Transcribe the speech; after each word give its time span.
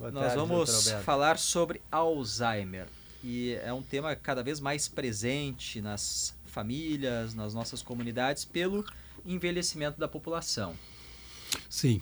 Boa 0.00 0.10
Nós 0.10 0.32
tarde, 0.32 0.38
vamos 0.38 0.90
falar 1.04 1.38
sobre 1.38 1.82
Alzheimer. 1.92 2.86
E 3.22 3.52
é 3.62 3.70
um 3.70 3.82
tema 3.82 4.16
cada 4.16 4.42
vez 4.42 4.58
mais 4.58 4.88
presente 4.88 5.82
nas 5.82 6.34
famílias, 6.46 7.34
nas 7.34 7.52
nossas 7.52 7.82
comunidades, 7.82 8.46
pelo 8.46 8.82
envelhecimento 9.26 10.00
da 10.00 10.08
população. 10.08 10.74
Sim, 11.68 12.00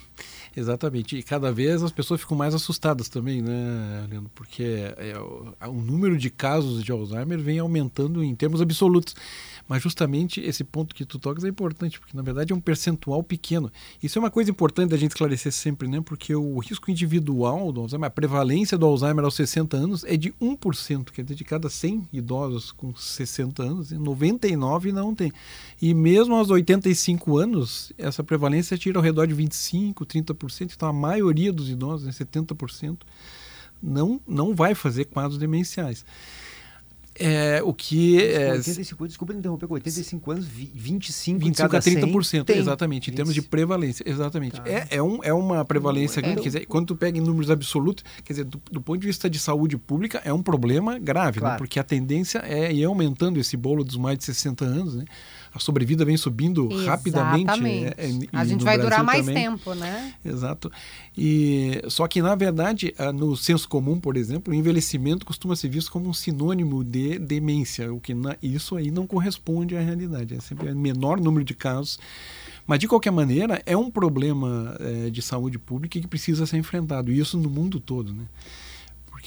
exatamente. 0.57 1.17
E 1.17 1.23
cada 1.23 1.53
vez 1.53 1.83
as 1.83 1.93
pessoas 1.93 2.21
ficam 2.21 2.37
mais 2.37 2.55
assustadas 2.55 3.09
também, 3.09 3.43
né, 3.43 4.07
Leandro? 4.11 4.31
Porque 4.35 4.93
é, 4.97 5.19
o, 5.19 5.55
o 5.69 5.81
número 5.81 6.17
de 6.17 6.31
casos 6.31 6.83
de 6.83 6.91
Alzheimer 6.93 7.39
vem 7.39 7.59
aumentando 7.59 8.23
em 8.23 8.35
termos 8.35 8.61
absolutos. 8.61 9.15
Mas 9.69 9.83
justamente 9.83 10.41
esse 10.41 10.65
ponto 10.65 10.95
que 10.95 11.05
tu 11.05 11.19
tocas 11.19 11.45
é 11.45 11.49
importante, 11.49 12.01
porque 12.01 12.17
na 12.17 12.23
verdade 12.23 12.53
é 12.55 12.57
um 12.57 12.61
percentual 12.61 13.23
pequeno. 13.23 13.71
Isso 14.03 14.19
é 14.19 14.21
uma 14.21 14.31
coisa 14.31 14.51
importante 14.51 14.91
da 14.91 14.97
gente 14.97 15.11
esclarecer 15.11 15.53
sempre, 15.53 15.87
né? 15.87 16.01
Porque 16.01 16.35
o 16.35 16.59
risco 16.59 16.91
individual 16.91 17.71
do 17.71 17.83
Alzheimer, 17.83 18.07
a 18.07 18.11
prevalência 18.11 18.79
do 18.79 18.87
Alzheimer 18.87 19.25
aos 19.25 19.35
60 19.35 19.77
anos 19.77 20.05
é 20.05 20.17
de 20.17 20.33
1%, 20.41 21.11
quer 21.11 21.23
dizer, 21.23 21.35
de 21.35 21.45
cada 21.45 21.69
100 21.69 22.09
idosos 22.15 22.73
com 22.73 22.95
60 22.95 23.63
anos, 23.63 23.91
99 23.91 24.91
não 24.91 25.15
tem. 25.15 25.31
E 25.83 25.93
mesmo 25.93 26.35
aos 26.35 26.49
85 26.49 27.37
anos, 27.37 27.93
essa 27.99 28.25
prevalência 28.25 28.79
tira 28.79 28.99
ao 28.99 29.05
redor 29.05 29.27
de 29.27 29.35
25, 29.39 30.05
30%, 30.05 30.73
então 30.75 30.89
a 30.89 30.93
maioria 30.93 31.53
dos 31.53 31.71
idosos, 31.71 32.07
né, 32.07 32.13
70%, 32.13 32.99
não, 33.83 34.21
não 34.27 34.55
vai 34.55 34.75
fazer 34.75 35.05
quadros 35.07 35.39
demenciais. 35.39 36.05
É, 37.21 37.61
o 37.65 37.75
que 37.75 38.23
é, 38.23 38.53
85, 38.53 39.09
desculpa 39.09 39.33
me 39.33 39.41
interromper, 39.41 39.67
com 39.67 39.75
85 39.75 40.31
anos, 40.31 40.47
vi- 40.47 40.71
25, 40.73 41.41
25 41.41 41.69
cada 41.69 41.79
a 41.79 41.83
30%, 41.83 42.23
100 42.23 42.45
tem. 42.45 42.59
exatamente, 42.59 43.11
em 43.11 43.15
termos 43.15 43.35
de 43.35 43.41
25. 43.41 43.51
prevalência, 43.51 44.05
exatamente. 44.09 44.61
Tá. 44.61 44.69
É, 44.69 44.87
é, 44.91 45.03
um, 45.03 45.19
é 45.25 45.33
uma 45.33 45.65
prevalência 45.65 46.21
É, 46.21 46.23
grande, 46.23 46.43
quer 46.43 46.49
dizer, 46.49 46.67
quando 46.67 46.87
tu 46.87 46.97
pega 46.97 47.19
em 47.19 47.21
números 47.21 47.51
absolutos, 47.51 48.05
quer 48.23 48.35
dizer, 48.35 48.45
do, 48.45 48.63
do 48.71 48.81
ponto 48.81 49.01
de 49.01 49.07
vista 49.09 49.29
de 49.29 49.37
saúde 49.41 49.77
pública, 49.77 50.23
é 50.25 50.33
um 50.33 50.45
problema 50.45 50.97
grave, 50.97 51.39
né? 51.41 51.47
Claro. 51.47 51.59
porque 51.59 51.81
a 51.81 51.83
tendência 51.83 52.39
é 52.39 52.73
ir 52.73 52.85
aumentando 52.85 53.41
esse 53.41 53.57
bolo 53.57 53.83
dos 53.83 53.97
mais 53.97 54.17
de 54.17 54.25
60 54.25 54.65
anos, 54.65 54.95
né? 54.95 55.05
A 55.55 55.59
sobrevida 55.59 56.05
vem 56.05 56.17
subindo 56.17 56.69
rapidamente. 56.85 57.45
Exatamente. 57.45 57.85
é, 57.87 57.95
é, 57.99 58.11
e 58.11 58.29
a 58.33 58.45
gente 58.45 58.65
vai 58.65 58.77
durar 58.77 59.03
Brasil 59.03 59.05
mais 59.05 59.27
também. 59.27 59.43
tempo, 59.43 59.75
né? 59.75 60.15
Exato. 60.25 60.71
E 61.17 61.83
só 61.89 62.07
que 62.07 62.21
na 62.23 62.35
verdade, 62.35 62.95
ah, 62.99 63.13
no 63.13 63.37
senso 63.37 63.69
comum, 63.69 63.99
por 63.99 64.17
exemplo, 64.17 64.53
o 64.53 64.57
envelhecimento 64.57 65.25
costuma 65.27 65.57
ser 65.57 65.69
visto 65.69 65.91
como 65.91 66.09
um 66.09 66.13
sinônimo 66.15 66.85
de 66.85 67.19
demência, 67.19 67.93
o 67.93 67.99
que 68.01 68.15
na- 68.15 68.37
isso 68.43 68.77
aí 68.77 68.91
não 68.91 69.07
corresponde 69.07 69.77
à 69.77 69.81
realidade. 69.81 70.35
É 70.35 70.41
sempre 70.41 70.73
menor 70.75 71.19
número 71.21 71.45
de 71.45 71.55
casos. 71.55 71.99
Mas 72.67 72.79
de 72.79 72.87
qualquer 72.87 73.11
maneira, 73.11 73.63
é 73.65 73.75
um 73.75 73.91
problema 73.91 74.77
eh, 74.79 75.09
de 75.11 75.23
saúde 75.23 75.59
pública 75.59 75.99
que 75.99 76.07
precisa 76.07 76.45
ser 76.45 76.59
enfrentado. 76.59 77.11
E 77.11 77.19
isso 77.19 77.39
no 77.39 77.49
mundo 77.49 77.81
todo, 77.81 78.13
né? 78.13 78.25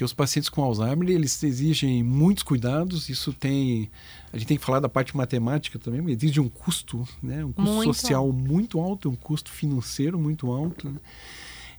Porque 0.02 0.05
os 0.05 0.13
pacientes 0.13 0.49
com 0.49 0.63
Alzheimer, 0.63 1.11
eles 1.11 1.44
exigem 1.44 2.02
muitos 2.02 2.41
cuidados, 2.41 3.07
isso 3.07 3.31
tem... 3.31 3.88
A 4.33 4.38
gente 4.38 4.47
tem 4.47 4.57
que 4.57 4.66
falar 4.66 4.80
da 4.80 4.89
parte 4.89 5.16
matemática 5.16 5.77
também, 5.77 6.02
mas 6.02 6.13
exige 6.13 6.39
um 6.39 6.49
custo, 6.49 7.07
né? 7.21 7.45
Um 7.45 7.52
custo 7.52 7.71
Muito 7.71 7.94
social 7.94 8.31
muito 8.31 8.79
alto, 8.79 9.11
um 9.11 9.16
custo 9.16 9.52
financeiro 9.52 10.17
muito 10.17 10.52
alto, 10.52 10.89
né? 10.89 10.99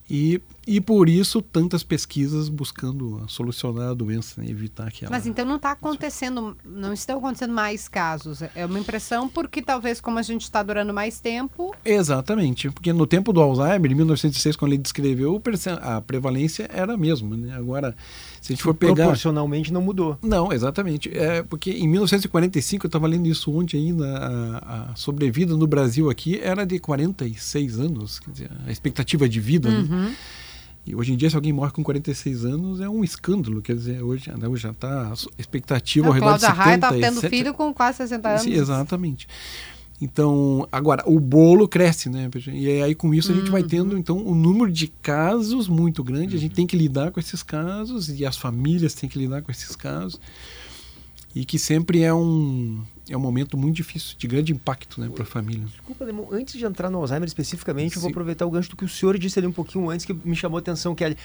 E, 0.09 0.41
e 0.67 0.81
por 0.81 1.09
isso 1.09 1.43
tantas 1.43 1.83
pesquisas 1.83 2.49
buscando 2.49 3.23
solucionar 3.29 3.91
a 3.91 3.95
doença, 3.95 4.41
né? 4.41 4.49
evitar 4.49 4.91
que 4.91 5.05
ela... 5.05 5.11
Mas 5.11 5.27
então 5.27 5.45
não 5.45 5.57
está 5.57 5.73
acontecendo, 5.73 6.57
não 6.65 6.93
estão 6.93 7.19
acontecendo 7.19 7.53
mais 7.53 7.89
casos. 7.89 8.43
É 8.55 8.65
uma 8.65 8.79
impressão 8.79 9.29
porque 9.29 9.61
talvez 9.61 10.01
como 10.01 10.19
a 10.19 10.23
gente 10.23 10.43
está 10.43 10.63
durando 10.63 10.93
mais 10.93 11.21
tempo, 11.21 11.75
Exatamente, 11.85 12.71
porque 12.71 12.93
no 12.93 13.07
tempo 13.07 13.33
do 13.33 13.41
Alzheimer, 13.41 13.91
em 13.91 13.95
1906, 13.95 14.57
quando 14.57 14.73
ele 14.73 14.83
descreveu, 14.83 15.41
a 15.81 16.01
prevalência 16.01 16.69
era 16.73 16.95
a 16.95 16.97
mesma. 16.97 17.37
Né? 17.37 17.55
Agora, 17.55 17.95
se 18.41 18.53
a 18.53 18.55
gente 18.55 18.63
for 18.63 18.75
pegar... 18.75 18.95
Proporcionalmente 18.95 19.73
não 19.73 19.83
mudou. 19.83 20.19
Não, 20.23 20.53
exatamente. 20.53 21.11
É 21.17 21.43
porque 21.43 21.71
em 21.71 21.89
1945, 21.89 22.87
eu 22.87 22.89
estava 22.89 23.07
lendo 23.07 23.27
isso 23.27 23.53
ontem 23.53 23.79
ainda, 23.79 24.17
a, 24.17 24.91
a 24.93 24.97
sobrevida 24.97 25.57
no 25.57 25.67
Brasil 25.67 26.09
aqui 26.09 26.39
era 26.41 26.65
de 26.65 26.79
46 26.79 27.79
anos, 27.79 28.19
quer 28.21 28.31
dizer, 28.31 28.51
a 28.67 28.71
expectativa 28.71 29.29
de 29.29 29.41
vida. 29.41 29.69
Uhum. 29.69 29.83
Né? 29.83 30.17
E 30.85 30.97
hoje 30.97 31.13
em 31.13 31.17
dia, 31.17 31.31
se 31.31 31.37
alguém 31.37 31.53
morre 31.53 31.71
com 31.71 31.83
46 31.83 32.45
anos, 32.45 32.81
é 32.81 32.89
um 32.89 33.05
escândalo. 33.05 33.63
Quer 33.63 33.77
dizer, 33.77 34.03
hoje, 34.03 34.31
hoje 34.31 34.63
já 34.63 34.71
está 34.71 35.09
a 35.09 35.15
expectativa 35.39 36.09
ao 36.09 36.13
a 36.13 36.15
redor 36.15 36.35
de 36.35 36.41
Cláudia 36.41 36.49
Raia 36.49 36.75
70, 36.75 36.95
está 36.95 37.07
tendo 37.09 37.21
70. 37.21 37.37
filho 37.37 37.55
com 37.55 37.73
quase 37.73 37.99
60 37.99 38.29
anos. 38.29 38.43
Sim, 38.43 38.53
exatamente. 38.53 39.29
Então, 40.01 40.67
agora, 40.73 41.05
o 41.07 41.21
bolo 41.21 41.69
cresce, 41.69 42.11
né? 42.11 42.29
E 42.53 42.83
aí, 42.83 42.93
com 42.93 43.15
isso, 43.15 43.31
a 43.31 43.35
gente 43.37 43.53
vai 43.53 43.63
tendo, 43.63 43.97
então, 43.97 44.19
um 44.19 44.35
número 44.35 44.73
de 44.73 44.89
casos 44.89 45.69
muito 45.69 46.03
grande. 46.03 46.35
A 46.35 46.41
gente 46.41 46.57
tem 46.57 46.67
que 46.67 46.77
lidar 46.77 47.13
com 47.13 47.21
esses 47.21 47.41
casos 47.41 48.09
e 48.09 48.27
as 48.27 48.37
famílias 48.37 48.95
têm 48.95 49.09
que 49.09 49.17
lidar 49.17 49.43
com 49.43 49.53
esses 49.53 49.77
casos. 49.77 50.21
E 51.33 51.45
que 51.45 51.57
sempre 51.57 52.03
é 52.03 52.13
um, 52.13 52.83
é 53.09 53.17
um 53.17 53.21
momento 53.21 53.57
muito 53.59 53.75
difícil, 53.77 54.15
de 54.17 54.27
grande 54.27 54.53
impacto 54.53 55.01
né, 55.01 55.09
para 55.13 55.23
a 55.25 55.27
família. 55.27 55.65
Desculpa, 55.67 56.05
Lemon, 56.05 56.27
antes 56.31 56.55
de 56.59 56.65
entrar 56.65 56.89
no 56.91 56.99
Alzheimer 56.99 57.27
especificamente, 57.27 57.97
eu 57.97 58.01
vou 58.01 58.09
Sim. 58.09 58.13
aproveitar 58.13 58.47
o 58.47 58.51
gancho 58.51 58.71
do 58.71 58.77
que 58.77 58.85
o 58.85 58.89
senhor 58.89 59.19
disse 59.19 59.39
ali 59.39 59.47
um 59.49 59.53
pouquinho 59.53 59.91
antes, 59.91 60.07
que 60.07 60.13
me 60.13 60.37
chamou 60.37 60.57
a 60.59 60.61
atenção, 60.61 60.95
que 60.95 61.05
é, 61.05 61.17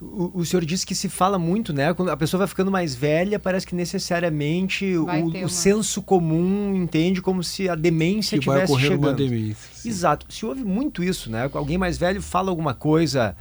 o, 0.00 0.30
o 0.34 0.44
senhor 0.44 0.64
disse 0.64 0.84
que 0.84 0.94
se 0.94 1.08
fala 1.08 1.38
muito, 1.38 1.72
né? 1.72 1.94
Quando 1.94 2.10
a 2.10 2.16
pessoa 2.16 2.38
vai 2.40 2.46
ficando 2.48 2.70
mais 2.70 2.94
velha, 2.94 3.38
parece 3.38 3.66
que 3.66 3.74
necessariamente 3.74 4.96
Vai 4.98 5.22
o, 5.22 5.30
ter 5.30 5.38
o 5.38 5.40
uma- 5.42 5.48
senso 5.48 6.02
comum 6.02 6.74
entende 6.76 7.22
como 7.22 7.42
se 7.42 7.68
a 7.68 7.74
demência 7.74 8.38
Que 8.38 8.46
vai 8.46 8.62
estivesse 8.64 8.72
ocorrer 8.72 8.98
uma 8.98 9.08
chegando. 9.16 9.30
demência. 9.30 9.70
sim. 9.72 9.88
Exato. 9.88 10.26
Se 10.32 10.44
ouve 10.44 10.64
muito 10.64 11.02
isso, 11.02 11.30
né? 11.30 11.48
Alguém 11.52 11.78
mais 11.78 11.96
velho 11.98 12.20
fala 12.20 12.50
alguma 12.50 12.74
coisa 12.74 13.36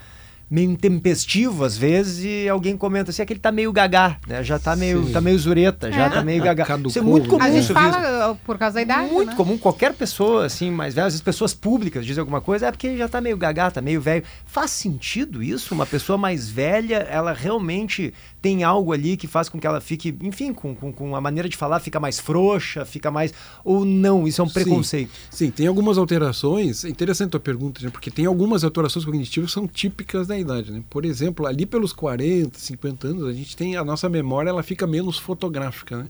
meio 0.49 0.69
intempestivo 0.69 1.63
às 1.65 1.75
vezes 1.77 2.23
e 2.23 2.47
alguém 2.47 2.77
comenta 2.77 3.09
assim, 3.09 3.21
é 3.21 3.25
que 3.25 3.33
ele 3.33 3.39
tá 3.39 3.51
meio 3.51 3.71
gagá, 3.71 4.17
né? 4.27 4.43
Já 4.43 4.59
tá 4.59 4.75
meio, 4.75 5.05
Sim. 5.05 5.11
tá 5.11 5.19
meio 5.21 5.37
zureta, 5.39 5.91
já 5.91 6.05
É. 6.05 6.09
tá 6.09 6.23
meio 6.23 6.43
gagá. 6.43 6.65
Caducou, 6.65 6.89
Isso 6.89 6.99
é 6.99 7.01
muito 7.01 7.23
né? 7.23 7.29
comum 7.29 7.43
A 7.43 7.49
gente 7.51 7.63
isso, 7.63 7.73
fala 7.73 8.35
por 8.45 8.57
causa 8.57 8.75
da 8.75 8.81
idade, 8.81 9.11
muito 9.11 9.29
né? 9.31 9.35
comum, 9.35 9.57
qualquer 9.57 9.93
pessoa 9.93 10.45
assim 10.45 10.69
mais 10.69 10.93
velha, 10.93 11.07
às 11.07 11.13
vezes 11.13 11.21
pessoas 11.23 11.53
públicas 11.53 12.05
dizem 12.05 12.19
alguma 12.21 12.41
coisa, 12.41 12.67
é 12.67 12.71
porque 12.71 12.87
ele 12.87 12.97
já 12.97 13.07
tá 13.09 13.19
meio 13.19 13.35
gagá, 13.37 13.71
tá 13.71 13.81
meio 13.81 13.99
velho. 13.99 14.23
Faz 14.45 14.71
sentido 14.71 15.41
isso? 15.41 15.73
Uma 15.73 15.85
pessoa 15.85 16.17
mais 16.17 16.49
velha, 16.49 16.97
ela 17.09 17.33
realmente 17.33 18.13
tem 18.43 18.61
algo 18.61 18.91
ali 18.91 19.15
que 19.15 19.25
faz 19.25 19.47
com 19.47 19.57
que 19.57 19.65
ela 19.65 19.79
fique, 19.79 20.13
enfim, 20.21 20.51
com, 20.51 20.75
com, 20.75 20.91
com 20.91 21.15
a 21.15 21.21
maneira 21.21 21.47
de 21.47 21.55
falar 21.55 21.79
fica 21.79 21.97
mais 21.97 22.19
frouxa, 22.19 22.83
fica 22.83 23.09
mais. 23.09 23.33
Ou 23.63 23.85
não, 23.85 24.27
isso 24.27 24.41
é 24.41 24.43
um 24.43 24.49
Sim. 24.49 24.53
preconceito. 24.53 25.11
Sim, 25.31 25.49
tem 25.49 25.65
algumas 25.65 25.97
alterações. 25.97 26.83
É 26.83 26.89
interessante 26.89 27.27
a 27.27 27.31
tua 27.31 27.39
pergunta, 27.39 27.81
né? 27.81 27.89
porque 27.89 28.11
tem 28.11 28.25
algumas 28.25 28.65
alterações 28.65 29.05
cognitivas 29.05 29.49
que 29.49 29.53
são 29.53 29.65
típicas 29.65 30.27
da 30.27 30.37
idade. 30.37 30.73
Né? 30.73 30.83
Por 30.89 31.05
exemplo, 31.05 31.47
ali 31.47 31.65
pelos 31.65 31.93
40, 31.93 32.59
50 32.59 33.07
anos, 33.07 33.23
a 33.29 33.31
gente 33.31 33.55
tem 33.55 33.77
a 33.77 33.83
nossa 33.85 34.09
memória, 34.09 34.49
ela 34.49 34.61
fica 34.61 34.85
menos 34.85 35.17
fotográfica. 35.17 35.99
Né? 35.99 36.07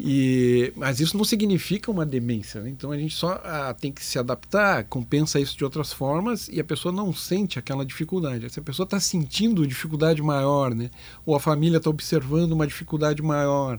E, 0.00 0.72
mas 0.74 1.00
isso 1.00 1.18
não 1.18 1.24
significa 1.24 1.90
uma 1.90 2.06
demência. 2.06 2.62
Né? 2.62 2.70
Então 2.70 2.90
a 2.90 2.96
gente 2.96 3.14
só 3.14 3.38
ah, 3.44 3.76
tem 3.78 3.92
que 3.92 4.02
se 4.02 4.18
adaptar, 4.18 4.84
compensa 4.84 5.38
isso 5.38 5.54
de 5.54 5.64
outras 5.64 5.92
formas 5.92 6.48
e 6.48 6.58
a 6.58 6.64
pessoa 6.64 6.90
não 6.94 7.12
sente 7.12 7.58
aquela 7.58 7.84
dificuldade. 7.84 8.48
Se 8.50 8.58
a 8.58 8.62
pessoa 8.62 8.84
está 8.84 8.98
sentindo 8.98 9.66
dificuldade 9.66 10.22
maior, 10.22 10.74
né? 10.74 10.88
ou 11.26 11.36
a 11.36 11.41
família 11.42 11.76
está 11.76 11.90
observando 11.90 12.52
uma 12.52 12.66
dificuldade 12.66 13.20
maior 13.22 13.78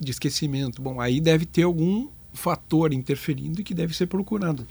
de 0.00 0.10
esquecimento, 0.10 0.80
bom, 0.80 1.00
aí 1.00 1.20
deve 1.20 1.44
ter 1.44 1.64
algum 1.64 2.08
fator 2.32 2.92
interferindo 2.92 3.62
que 3.62 3.74
deve 3.74 3.94
ser 3.94 4.06
procurado. 4.06 4.66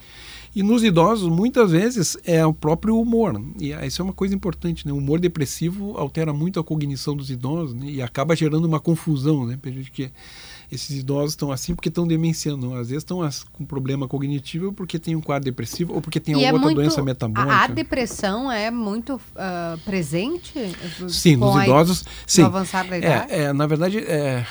E 0.56 0.64
nos 0.64 0.84
idosos, 0.84 1.30
muitas 1.30 1.72
vezes, 1.72 2.18
é 2.24 2.44
o 2.46 2.54
próprio 2.54 3.00
humor. 3.00 3.40
E 3.60 3.74
ah, 3.74 3.86
isso 3.86 4.02
é 4.02 4.06
uma 4.06 4.14
coisa 4.14 4.34
importante, 4.34 4.88
né? 4.88 4.94
O 4.94 4.98
humor 4.98 5.20
depressivo 5.20 5.98
altera 5.98 6.34
muito 6.34 6.60
a 6.60 6.64
cognição 6.64 7.16
dos 7.16 7.30
idosos 7.30 7.76
né? 7.76 7.88
e 7.88 8.02
acaba 8.02 8.36
gerando 8.36 8.66
uma 8.66 8.80
confusão, 8.80 9.46
né? 9.46 9.60
Porque 9.62 10.10
esses 10.72 11.00
idosos 11.00 11.32
estão 11.32 11.52
assim 11.52 11.74
porque 11.76 11.90
estão 11.90 12.08
demenciando. 12.08 12.74
Às 12.74 12.90
vezes 12.90 13.04
estão 13.04 13.28
com 13.52 13.66
problema 13.66 14.08
cognitivo 14.08 14.72
porque 14.74 15.00
tem 15.00 15.16
um 15.16 15.22
quadro 15.22 15.46
depressivo 15.46 15.94
ou 15.94 16.02
porque 16.02 16.20
tem 16.20 16.34
é 16.34 16.38
alguma 16.38 16.54
outra 16.54 16.66
muito- 16.66 16.78
doença 16.78 17.02
a, 17.02 17.04
metabólica. 17.04 17.56
a 17.56 17.68
depressão 17.68 18.52
é 18.52 18.70
muito 18.72 19.20
ah, 19.36 19.78
presente? 19.86 20.54
Sim, 21.10 21.36
nos 21.38 21.56
a- 21.56 21.64
idosos, 21.64 22.04
No 22.04 22.10
sim. 22.28 22.44
avançar 22.44 22.88
da 22.88 22.98
idade? 22.98 23.32
É, 23.34 23.42
é, 23.44 23.54
na 23.54 23.66
verdade, 23.68 23.98
é, 24.00 24.46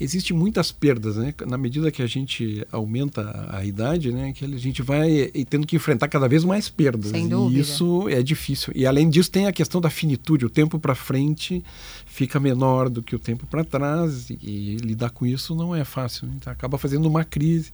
Existem 0.00 0.36
muitas 0.36 0.72
perdas, 0.72 1.16
né? 1.16 1.32
Na 1.46 1.56
medida 1.56 1.90
que 1.90 2.02
a 2.02 2.06
gente 2.06 2.66
aumenta 2.72 3.48
a 3.48 3.64
idade, 3.64 4.10
né? 4.10 4.32
Que 4.32 4.44
a 4.44 4.48
gente 4.58 4.82
vai 4.82 5.30
eh, 5.32 5.44
tendo 5.48 5.66
que 5.66 5.76
enfrentar 5.76 6.08
cada 6.08 6.28
vez 6.28 6.44
mais 6.44 6.68
perdas. 6.68 7.10
Sem 7.10 7.26
e 7.26 7.28
dúvida. 7.28 7.60
isso 7.60 8.08
é 8.08 8.22
difícil. 8.22 8.72
E 8.74 8.86
além 8.86 9.08
disso 9.08 9.30
tem 9.30 9.46
a 9.46 9.52
questão 9.52 9.80
da 9.80 9.88
finitude. 9.88 10.44
O 10.44 10.50
tempo 10.50 10.80
para 10.80 10.94
frente 10.94 11.62
fica 12.06 12.40
menor 12.40 12.88
do 12.88 13.02
que 13.02 13.14
o 13.14 13.18
tempo 13.18 13.46
para 13.46 13.64
trás 13.64 14.30
e, 14.30 14.38
e 14.42 14.76
lidar 14.76 15.10
com 15.10 15.24
isso 15.24 15.54
não 15.54 15.74
é 15.74 15.84
fácil. 15.84 16.26
Né? 16.26 16.34
Então, 16.36 16.52
acaba 16.52 16.76
fazendo 16.76 17.06
uma 17.06 17.24
crise. 17.24 17.70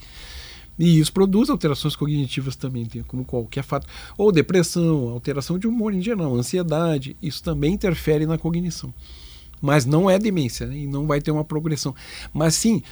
E 0.79 0.99
isso 0.99 1.13
produz 1.13 1.51
alterações 1.51 1.95
cognitivas 1.95 2.57
também, 2.57 2.87
tem 2.87 3.03
como 3.03 3.25
qualquer 3.25 3.63
fato. 3.63 3.87
Ou 4.17 4.33
depressão, 4.33 5.09
alteração 5.09 5.59
de 5.59 5.67
humor 5.67 5.93
em 5.93 6.01
geral, 6.01 6.35
ansiedade, 6.35 7.17
isso 7.21 7.43
também 7.43 7.75
interfere 7.75 8.25
na 8.25 8.39
cognição. 8.39 8.93
Mas 9.61 9.85
não 9.85 10.09
é 10.09 10.19
demência, 10.19 10.67
né? 10.67 10.79
e 10.79 10.87
não 10.87 11.07
vai 11.07 11.21
ter 11.21 11.31
uma 11.31 11.45
progressão. 11.45 11.95
Mas 12.33 12.55
sim, 12.55 12.83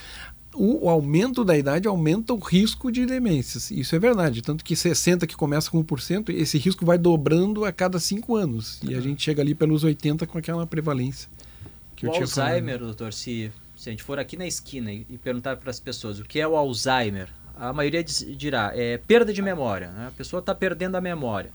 o, 0.54 0.86
o, 0.86 0.88
aumento 0.90 1.44
da 1.44 1.56
idade 1.56 1.86
aumenta 1.86 2.34
o 2.34 2.38
risco 2.38 2.90
de 2.90 3.06
demências. 3.06 3.70
Isso 3.70 3.94
é 3.94 3.98
verdade. 3.98 4.42
Tanto 4.42 4.64
que 4.64 4.74
60 4.74 5.26
que 5.26 5.36
começa 5.36 5.70
com 5.70 5.82
1%, 5.82 6.30
esse 6.30 6.58
risco 6.58 6.84
vai 6.84 6.98
dobrando 6.98 7.64
a 7.64 7.72
cada 7.72 7.98
5 7.98 8.36
anos. 8.36 8.80
E 8.82 8.94
a 8.94 9.00
gente 9.00 9.22
chega 9.22 9.40
ali 9.40 9.54
pelos 9.54 9.84
80 9.84 10.26
com 10.26 10.36
aquela 10.36 10.66
prevalência. 10.66 11.28
Que 11.94 12.06
o 12.06 12.12
Alzheimer, 12.12 12.78
doutor, 12.78 13.12
se, 13.12 13.50
se 13.76 13.88
a 13.88 13.92
gente 13.92 14.02
for 14.02 14.18
aqui 14.18 14.36
na 14.36 14.46
esquina 14.46 14.92
e, 14.92 15.06
e 15.08 15.18
perguntar 15.18 15.56
para 15.56 15.70
as 15.70 15.80
pessoas 15.80 16.20
o 16.20 16.24
que 16.24 16.40
é 16.40 16.46
o 16.46 16.56
Alzheimer, 16.56 17.28
a 17.56 17.72
maioria 17.72 18.04
dirá 18.04 18.72
é 18.74 18.98
perda 18.98 19.32
de 19.32 19.42
memória. 19.42 19.90
Né? 19.90 20.06
A 20.08 20.10
pessoa 20.12 20.40
está 20.40 20.54
perdendo 20.54 20.96
a 20.96 21.00
memória. 21.00 21.50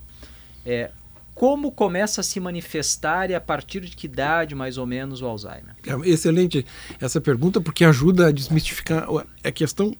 É, 0.65 0.91
como 1.33 1.71
começa 1.71 2.21
a 2.21 2.23
se 2.23 2.39
manifestar 2.39 3.29
e 3.29 3.35
a 3.35 3.41
partir 3.41 3.81
de 3.81 3.95
que 3.95 4.05
idade, 4.05 4.55
mais 4.55 4.77
ou 4.77 4.85
menos, 4.85 5.21
o 5.21 5.25
Alzheimer? 5.25 5.75
É 5.85 6.09
excelente 6.09 6.65
essa 6.99 7.19
pergunta, 7.19 7.59
porque 7.59 7.83
ajuda 7.83 8.27
a 8.27 8.31
desmistificar 8.31 9.07
a 9.43 9.51
questão 9.51 9.95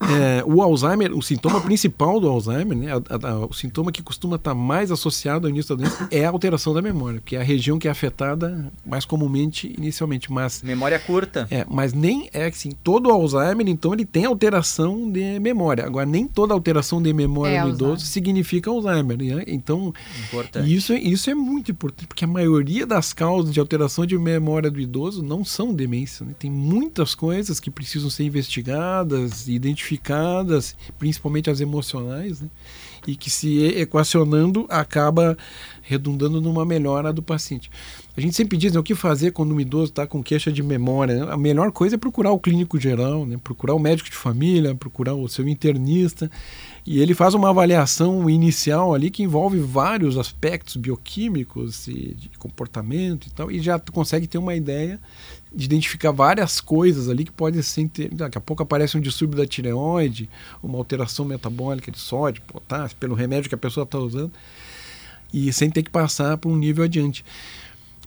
é, 0.00 0.44
o 0.44 0.62
Alzheimer, 0.62 1.16
o 1.16 1.22
sintoma 1.22 1.60
principal 1.60 2.20
do 2.20 2.28
Alzheimer, 2.28 2.76
né, 2.76 2.92
a, 2.92 3.28
a, 3.28 3.46
o 3.46 3.52
sintoma 3.52 3.90
que 3.90 4.02
costuma 4.02 4.36
estar 4.36 4.54
mais 4.54 4.90
associado 4.90 5.46
ao 5.46 5.50
início 5.50 5.74
da 5.74 5.82
doença 5.82 6.06
é 6.10 6.26
a 6.26 6.28
alteração 6.28 6.74
da 6.74 6.82
memória, 6.82 7.22
que 7.24 7.34
é 7.34 7.40
a 7.40 7.42
região 7.42 7.78
que 7.78 7.88
é 7.88 7.90
afetada 7.90 8.70
mais 8.84 9.06
comumente 9.06 9.74
inicialmente. 9.76 10.30
Mas, 10.30 10.62
memória 10.62 10.98
curta. 10.98 11.48
É, 11.50 11.64
mas 11.68 11.94
nem 11.94 12.28
é 12.32 12.46
assim, 12.46 12.72
todo 12.84 13.10
Alzheimer, 13.10 13.66
então, 13.68 13.94
ele 13.94 14.04
tem 14.04 14.26
alteração 14.26 15.10
de 15.10 15.40
memória. 15.40 15.84
Agora, 15.86 16.04
nem 16.04 16.26
toda 16.26 16.52
alteração 16.52 17.00
de 17.00 17.12
memória 17.12 17.56
é 17.56 17.62
do 17.62 17.70
idoso 17.70 18.04
significa 18.04 18.70
Alzheimer. 18.70 19.16
Né? 19.16 19.44
Então, 19.46 19.94
importante. 20.26 20.72
Isso, 20.72 20.92
isso 20.92 21.30
é 21.30 21.34
muito 21.34 21.70
importante, 21.70 22.06
porque 22.06 22.24
a 22.24 22.28
maioria 22.28 22.86
das 22.86 23.14
causas 23.14 23.52
de 23.52 23.58
alteração 23.58 24.04
de 24.04 24.18
memória 24.18 24.70
do 24.70 24.78
idoso 24.78 25.22
não 25.22 25.42
são 25.42 25.72
demência. 25.72 26.26
Né? 26.26 26.34
Tem 26.38 26.50
muitas 26.50 27.14
coisas 27.14 27.58
que 27.58 27.70
precisam 27.70 28.10
ser 28.10 28.24
investigadas 28.24 29.48
e 29.48 29.52
identificadas 29.52 29.85
identificadas, 29.86 30.76
principalmente 30.98 31.48
as 31.48 31.60
emocionais, 31.60 32.40
né? 32.40 32.48
e 33.06 33.14
que 33.14 33.30
se 33.30 33.64
equacionando 33.78 34.66
acaba 34.68 35.36
redundando 35.82 36.40
numa 36.40 36.64
melhora 36.64 37.12
do 37.12 37.22
paciente. 37.22 37.70
A 38.16 38.20
gente 38.20 38.34
sempre 38.34 38.56
diz 38.56 38.72
né, 38.72 38.80
o 38.80 38.82
que 38.82 38.94
fazer 38.94 39.32
quando 39.32 39.54
um 39.54 39.60
idoso 39.60 39.90
está 39.90 40.06
com 40.06 40.22
queixa 40.22 40.50
de 40.50 40.62
memória. 40.62 41.26
Né? 41.26 41.30
A 41.32 41.36
melhor 41.36 41.70
coisa 41.70 41.96
é 41.96 41.98
procurar 41.98 42.32
o 42.32 42.38
clínico 42.38 42.80
geral, 42.80 43.26
né? 43.26 43.38
procurar 43.42 43.74
o 43.74 43.78
médico 43.78 44.08
de 44.08 44.16
família, 44.16 44.74
procurar 44.74 45.12
o 45.12 45.28
seu 45.28 45.46
internista. 45.46 46.30
E 46.86 46.98
ele 47.02 47.12
faz 47.12 47.34
uma 47.34 47.50
avaliação 47.50 48.30
inicial 48.30 48.94
ali 48.94 49.10
que 49.10 49.22
envolve 49.22 49.58
vários 49.58 50.16
aspectos 50.16 50.76
bioquímicos 50.76 51.88
e 51.88 52.14
de 52.14 52.30
comportamento 52.38 53.26
e 53.26 53.30
tal, 53.30 53.50
e 53.50 53.60
já 53.60 53.78
consegue 53.78 54.26
ter 54.26 54.38
uma 54.38 54.54
ideia 54.54 54.98
de 55.54 55.66
identificar 55.66 56.10
várias 56.10 56.58
coisas 56.58 57.10
ali 57.10 57.24
que 57.24 57.32
podem 57.32 57.60
ser. 57.60 57.90
Daqui 58.12 58.38
a 58.38 58.40
pouco 58.40 58.62
aparece 58.62 58.96
um 58.96 59.00
distúrbio 59.00 59.36
da 59.36 59.46
tireoide, 59.46 60.26
uma 60.62 60.78
alteração 60.78 61.26
metabólica 61.26 61.90
de 61.90 61.98
sódio, 61.98 62.40
potássio, 62.46 62.96
pelo 62.96 63.14
remédio 63.14 63.50
que 63.50 63.54
a 63.54 63.58
pessoa 63.58 63.84
está 63.84 63.98
usando, 63.98 64.32
e 65.34 65.52
sem 65.52 65.68
ter 65.68 65.82
que 65.82 65.90
passar 65.90 66.38
para 66.38 66.50
um 66.50 66.56
nível 66.56 66.84
adiante. 66.84 67.22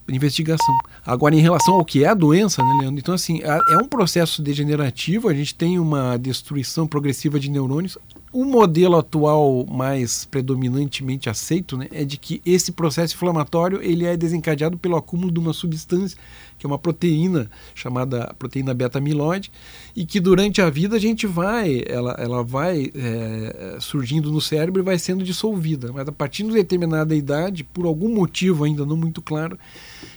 Investigação. 0.08 0.76
Agora, 1.06 1.34
em 1.34 1.40
relação 1.40 1.74
ao 1.74 1.84
que 1.84 2.04
é 2.04 2.08
a 2.08 2.14
doença, 2.14 2.62
né, 2.62 2.78
Leandro? 2.80 2.98
Então, 2.98 3.14
assim, 3.14 3.40
é 3.42 3.76
um 3.76 3.86
processo 3.86 4.42
degenerativo, 4.42 5.28
a 5.28 5.34
gente 5.34 5.54
tem 5.54 5.78
uma 5.78 6.16
destruição 6.16 6.86
progressiva 6.86 7.38
de 7.38 7.50
neurônios. 7.50 7.96
O 8.32 8.44
modelo 8.44 8.96
atual 8.96 9.66
mais 9.66 10.24
predominantemente 10.24 11.28
aceito 11.28 11.76
né, 11.76 11.88
é 11.90 12.04
de 12.04 12.16
que 12.16 12.40
esse 12.46 12.70
processo 12.70 13.14
inflamatório 13.16 13.82
ele 13.82 14.04
é 14.04 14.16
desencadeado 14.16 14.78
pelo 14.78 14.96
acúmulo 14.96 15.32
de 15.32 15.40
uma 15.40 15.52
substância 15.52 16.16
que 16.60 16.66
é 16.66 16.68
uma 16.68 16.78
proteína 16.78 17.50
chamada 17.74 18.34
proteína 18.38 18.74
beta-amiloide, 18.74 19.50
e 19.96 20.04
que 20.04 20.20
durante 20.20 20.60
a 20.60 20.68
vida 20.68 20.96
a 20.96 20.98
gente 20.98 21.26
vai, 21.26 21.82
ela, 21.86 22.14
ela 22.18 22.44
vai 22.44 22.92
é, 22.94 23.78
surgindo 23.80 24.30
no 24.30 24.42
cérebro 24.42 24.82
e 24.82 24.84
vai 24.84 24.98
sendo 24.98 25.24
dissolvida. 25.24 25.90
Mas 25.90 26.06
a 26.06 26.12
partir 26.12 26.42
de 26.42 26.52
determinada 26.52 27.14
idade, 27.16 27.64
por 27.64 27.86
algum 27.86 28.14
motivo 28.14 28.64
ainda 28.64 28.84
não 28.84 28.94
muito 28.94 29.22
claro, 29.22 29.58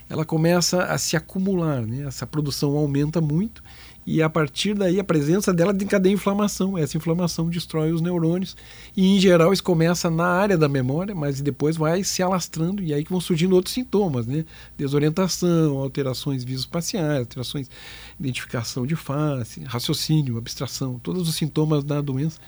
ela 0.09 0.25
começa 0.25 0.83
a 0.83 0.97
se 0.97 1.15
acumular, 1.15 1.81
né? 1.81 2.05
essa 2.05 2.27
produção 2.27 2.75
aumenta 2.75 3.21
muito 3.21 3.63
e 4.05 4.21
a 4.21 4.29
partir 4.29 4.73
daí 4.73 4.99
a 4.99 5.03
presença 5.03 5.53
dela 5.53 5.73
desencadeia 5.73 6.13
inflamação. 6.13 6.77
Essa 6.77 6.97
inflamação 6.97 7.49
destrói 7.49 7.91
os 7.91 8.01
neurônios 8.01 8.55
e 8.95 9.15
em 9.15 9.19
geral 9.19 9.53
isso 9.53 9.63
começa 9.63 10.09
na 10.09 10.27
área 10.27 10.57
da 10.57 10.67
memória, 10.67 11.15
mas 11.15 11.41
depois 11.41 11.77
vai 11.77 12.03
se 12.03 12.21
alastrando 12.21 12.83
e 12.83 12.93
aí 12.93 13.03
que 13.03 13.11
vão 13.11 13.21
surgindo 13.21 13.55
outros 13.55 13.73
sintomas, 13.73 14.27
né? 14.27 14.45
Desorientação, 14.77 15.77
alterações 15.77 16.43
visoespaciais, 16.43 17.19
alterações 17.19 17.67
de 17.67 17.73
identificação 18.19 18.85
de 18.85 18.95
face, 18.95 19.63
raciocínio, 19.63 20.37
abstração, 20.37 20.99
todos 20.99 21.27
os 21.27 21.35
sintomas 21.35 21.83
da 21.83 22.01
doença. 22.01 22.39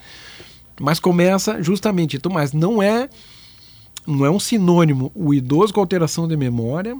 Mas 0.80 1.00
começa 1.00 1.62
justamente, 1.62 2.16
então, 2.16 2.30
mas 2.30 2.52
não 2.52 2.82
é 2.82 3.08
não 4.06 4.24
é 4.24 4.30
um 4.30 4.38
sinônimo 4.38 5.10
o 5.14 5.34
idoso 5.34 5.74
com 5.74 5.80
alteração 5.80 6.28
de 6.28 6.36
memória 6.36 6.96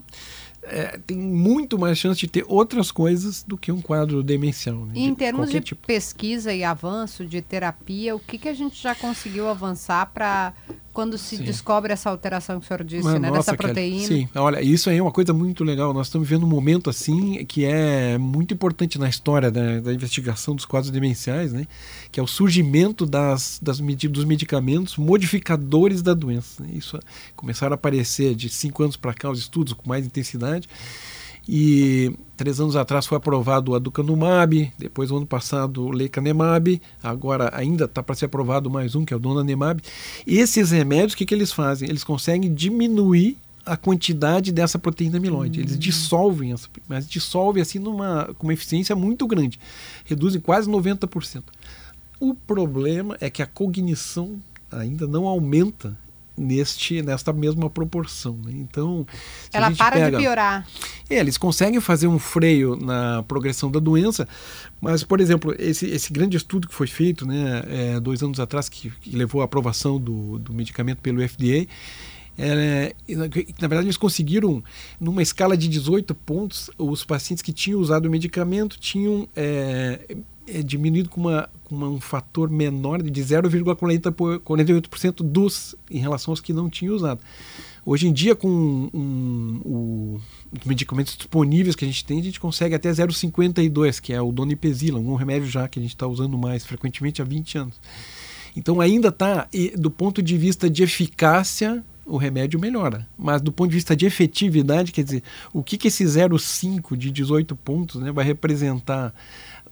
é, 0.69 0.99
tem 1.07 1.17
muito 1.17 1.79
mais 1.79 1.99
chance 1.99 2.19
de 2.19 2.27
ter 2.27 2.45
outras 2.49 2.91
coisas 2.91 3.43
do 3.43 3.57
que 3.57 3.71
um 3.71 3.81
quadro 3.81 4.23
demencial. 4.23 4.85
Né? 4.87 4.93
Em 4.97 5.11
de 5.11 5.17
termos 5.17 5.51
de 5.51 5.61
tipo. 5.61 5.87
pesquisa 5.87 6.53
e 6.53 6.65
avanço 6.65 7.25
de 7.25 7.41
terapia, 7.41 8.15
o 8.15 8.21
que, 8.21 8.39
que 8.39 8.49
a 8.49 8.55
gente 8.55 8.81
já 8.81 8.95
conseguiu 8.95 9.49
avançar 9.49 10.07
para 10.13 10.53
quando 10.97 11.19
se 11.19 11.37
Sim. 11.37 11.45
descobre 11.45 11.93
essa 11.93 12.09
alteração 12.09 12.59
que 12.59 12.65
o 12.65 12.67
senhor 12.69 12.83
disse, 12.83 13.05
Mas, 13.05 13.21
né, 13.21 13.29
nossa, 13.29 13.53
dessa 13.53 13.55
proteína? 13.55 14.07
Sim, 14.07 14.27
olha, 14.35 14.63
isso 14.63 14.89
aí 14.89 14.97
é 14.97 15.03
uma 15.03 15.13
coisa 15.13 15.31
muito 15.35 15.63
legal. 15.63 15.93
Nós 15.93 16.07
estamos 16.07 16.27
vivendo 16.27 16.45
um 16.45 16.49
momento 16.49 16.89
assim 16.89 17.45
que 17.45 17.67
é 17.67 18.17
muito 18.17 18.55
importante 18.55 18.99
na 18.99 19.07
história 19.07 19.51
da, 19.51 19.79
da 19.81 19.93
investigação 19.93 20.57
dos 20.57 20.65
quadros 20.65 20.91
demenciais, 20.91 21.53
né? 21.53 21.67
Que 22.11 22.19
é 22.19 22.23
o 22.23 22.27
surgimento 22.27 23.05
das, 23.05 23.61
das 23.63 23.79
dos 23.79 24.25
medicamentos 24.25 24.97
modificadores 24.97 26.01
da 26.01 26.15
doença. 26.15 26.63
Né? 26.63 26.71
Isso 26.73 26.99
começaram 27.37 27.75
a 27.75 27.77
aparecer 27.77 28.35
de 28.35 28.49
cinco 28.49 28.83
anos 28.83 28.97
para 28.97 29.13
cá 29.13 29.31
os 29.31 29.39
estudos 29.39 29.75
com 29.75 29.87
mais 29.87 30.07
intensidade. 30.07 30.67
E 31.49 32.13
três 32.37 32.61
anos 32.61 32.75
atrás 32.77 33.07
foi 33.07 33.17
aprovado 33.17 33.73
o 33.73 33.75
aducanumab, 33.75 34.73
depois 34.79 35.11
ano 35.11 35.27
passado 35.27 35.85
o 35.85 35.91
lecanemab, 35.91 36.81
agora 37.03 37.51
ainda 37.55 37.85
está 37.85 38.03
para 38.03 38.15
ser 38.15 38.27
aprovado 38.27 38.69
mais 38.69 38.95
um, 38.95 39.05
que 39.05 39.15
é 39.15 39.17
o 39.17 39.21
donanemab. 39.21 39.81
E 40.27 40.39
esses 40.39 40.71
remédios, 40.71 41.13
o 41.13 41.17
que, 41.17 41.25
que 41.25 41.35
eles 41.35 41.53
fazem? 41.53 41.89
Eles 41.89 42.05
conseguem 42.05 42.53
diminuir 42.53 43.39
a 43.65 43.77
quantidade 43.77 44.53
dessa 44.53 44.79
proteína 44.79 45.19
amiloide. 45.19 45.61
Eles 45.61 45.75
hum. 45.75 45.79
dissolvem, 45.79 46.53
essa, 46.53 46.69
mas 46.89 47.09
dissolvem 47.09 47.61
assim 47.61 47.79
numa, 47.79 48.33
com 48.39 48.47
uma 48.47 48.53
eficiência 48.53 48.95
muito 48.95 49.27
grande. 49.27 49.59
Reduzem 50.05 50.41
quase 50.41 50.71
90%. 50.71 51.43
O 52.21 52.35
problema 52.35 53.17
é 53.21 53.29
que 53.29 53.43
a 53.43 53.47
cognição 53.47 54.41
ainda 54.71 55.07
não 55.07 55.27
aumenta 55.27 55.97
neste 56.37 57.03
nesta 57.03 57.33
mesma 57.33 57.71
proporção. 57.71 58.39
Né? 58.45 58.53
Então, 58.55 59.07
ela 59.53 59.71
para 59.71 59.97
pega, 59.97 60.11
de 60.11 60.23
piorar. 60.23 60.67
É, 61.09 61.19
eles 61.19 61.39
conseguem 61.39 61.81
fazer 61.81 62.07
um 62.07 62.19
freio 62.19 62.77
na 62.77 63.23
progressão 63.23 63.71
da 63.71 63.79
doença, 63.79 64.29
mas, 64.81 65.03
por 65.03 65.21
exemplo, 65.21 65.55
esse, 65.59 65.87
esse 65.87 66.13
grande 66.13 66.37
estudo 66.37 66.69
que 66.69 66.75
foi 66.75 66.87
feito 66.87 67.27
né, 67.27 67.63
é, 67.69 68.01
dois 68.01 68.23
anos 68.23 68.39
atrás, 68.41 68.69
que, 68.69 68.91
que, 68.91 69.17
levou 69.17 69.41
à 69.41 69.45
aprovação 69.45 69.99
do, 69.99 70.39
do 70.39 70.53
medicamento 70.53 70.99
pelo 70.99 71.27
FDA, 71.27 71.67
é, 72.39 72.95
na 73.09 73.69
verdade, 73.69 73.87
eles 73.87 73.97
conseguiram, 73.97 74.63
numa 75.01 75.23
escala 75.23 75.57
de 75.57 75.69
18 75.69 76.15
pontos, 76.15 76.71
os 76.77 77.03
pacientes 77.03 77.43
que 77.43 77.53
tinham 77.53 77.81
usado 77.81 78.07
o 78.07 78.11
medicamento 78.11 78.79
tinham 78.79 79.27
é, 79.35 80.17
é 80.47 80.63
diminuído 80.63 81.09
com, 81.09 81.23
uma, 81.23 81.49
com 81.65 81.75
uma, 81.75 81.89
um 81.89 82.01
fator 82.01 82.49
menor 82.49 83.03
de 83.03 83.23
0,48% 83.23 85.23
dos 85.23 85.75
em 85.91 85.99
relação 85.99 86.33
aos 86.33 86.41
que 86.41 86.53
não 86.53 86.71
tinham 86.71 86.95
usado. 86.95 87.21
Hoje 87.85 88.09
em 88.09 88.13
dia, 88.13 88.35
com 88.35 88.49
um, 88.49 88.91
um, 88.95 90.21
os 90.59 90.65
medicamentos 90.65 91.17
disponíveis 91.17 91.77
que 91.77 91.85
a 91.85 91.89
gente 91.89 92.05
tem, 92.05 92.19
a 92.19 92.23
gente 92.23 92.41
consegue 92.41 92.75
até 92.75 92.91
0,52, 92.91 94.01
que 94.01 94.13
é 94.13 94.21
o 94.21 94.33
donipezila, 94.33 94.99
um 94.99 95.15
remédio 95.15 95.49
já 95.49 95.69
que 95.69 95.79
a 95.79 95.83
gente 95.83 95.95
está 95.95 96.07
usando 96.07 96.37
mais 96.37 96.67
frequentemente 96.67 97.23
há 97.23 97.25
20 97.25 97.59
anos. 97.59 97.81
Então 98.57 98.81
ainda 98.81 99.09
está, 99.09 99.49
do 99.77 99.91
ponto 99.91 100.23
de 100.23 100.37
vista 100.37 100.69
de 100.69 100.83
eficácia, 100.83 101.85
o 102.07 102.17
remédio 102.17 102.59
melhora. 102.59 103.07
Mas 103.19 103.43
do 103.43 103.53
ponto 103.53 103.71
de 103.71 103.77
vista 103.77 103.95
de 103.95 104.07
efetividade, 104.07 104.93
quer 104.93 105.05
dizer, 105.05 105.23
o 105.53 105.63
que, 105.63 105.77
que 105.77 105.89
esse 105.89 106.05
0,5 106.05 106.97
de 106.97 107.11
18 107.11 107.55
pontos 107.57 108.01
né, 108.01 108.13
vai 108.13 108.25
representar 108.25 109.13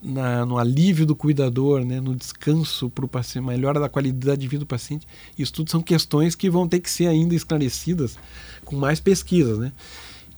na, 0.04 0.44
no 0.44 0.58
alívio 0.58 1.06
do 1.06 1.16
cuidador, 1.16 1.84
né, 1.84 2.00
no 2.00 2.14
descanso 2.14 2.90
para 2.90 3.04
o 3.04 3.08
paciente, 3.08 3.46
melhora 3.46 3.80
da 3.80 3.88
qualidade 3.88 4.42
de 4.42 4.49
vida 4.49 4.61
do 4.61 4.66
paciente. 4.66 5.06
Isso 5.38 5.52
tudo 5.52 5.70
são 5.70 5.80
questões 5.80 6.34
que 6.34 6.50
vão 6.50 6.68
ter 6.68 6.80
que 6.80 6.90
ser 6.90 7.06
ainda 7.06 7.34
esclarecidas 7.34 8.18
com 8.64 8.76
mais 8.76 9.00
pesquisas. 9.00 9.58
Né? 9.58 9.73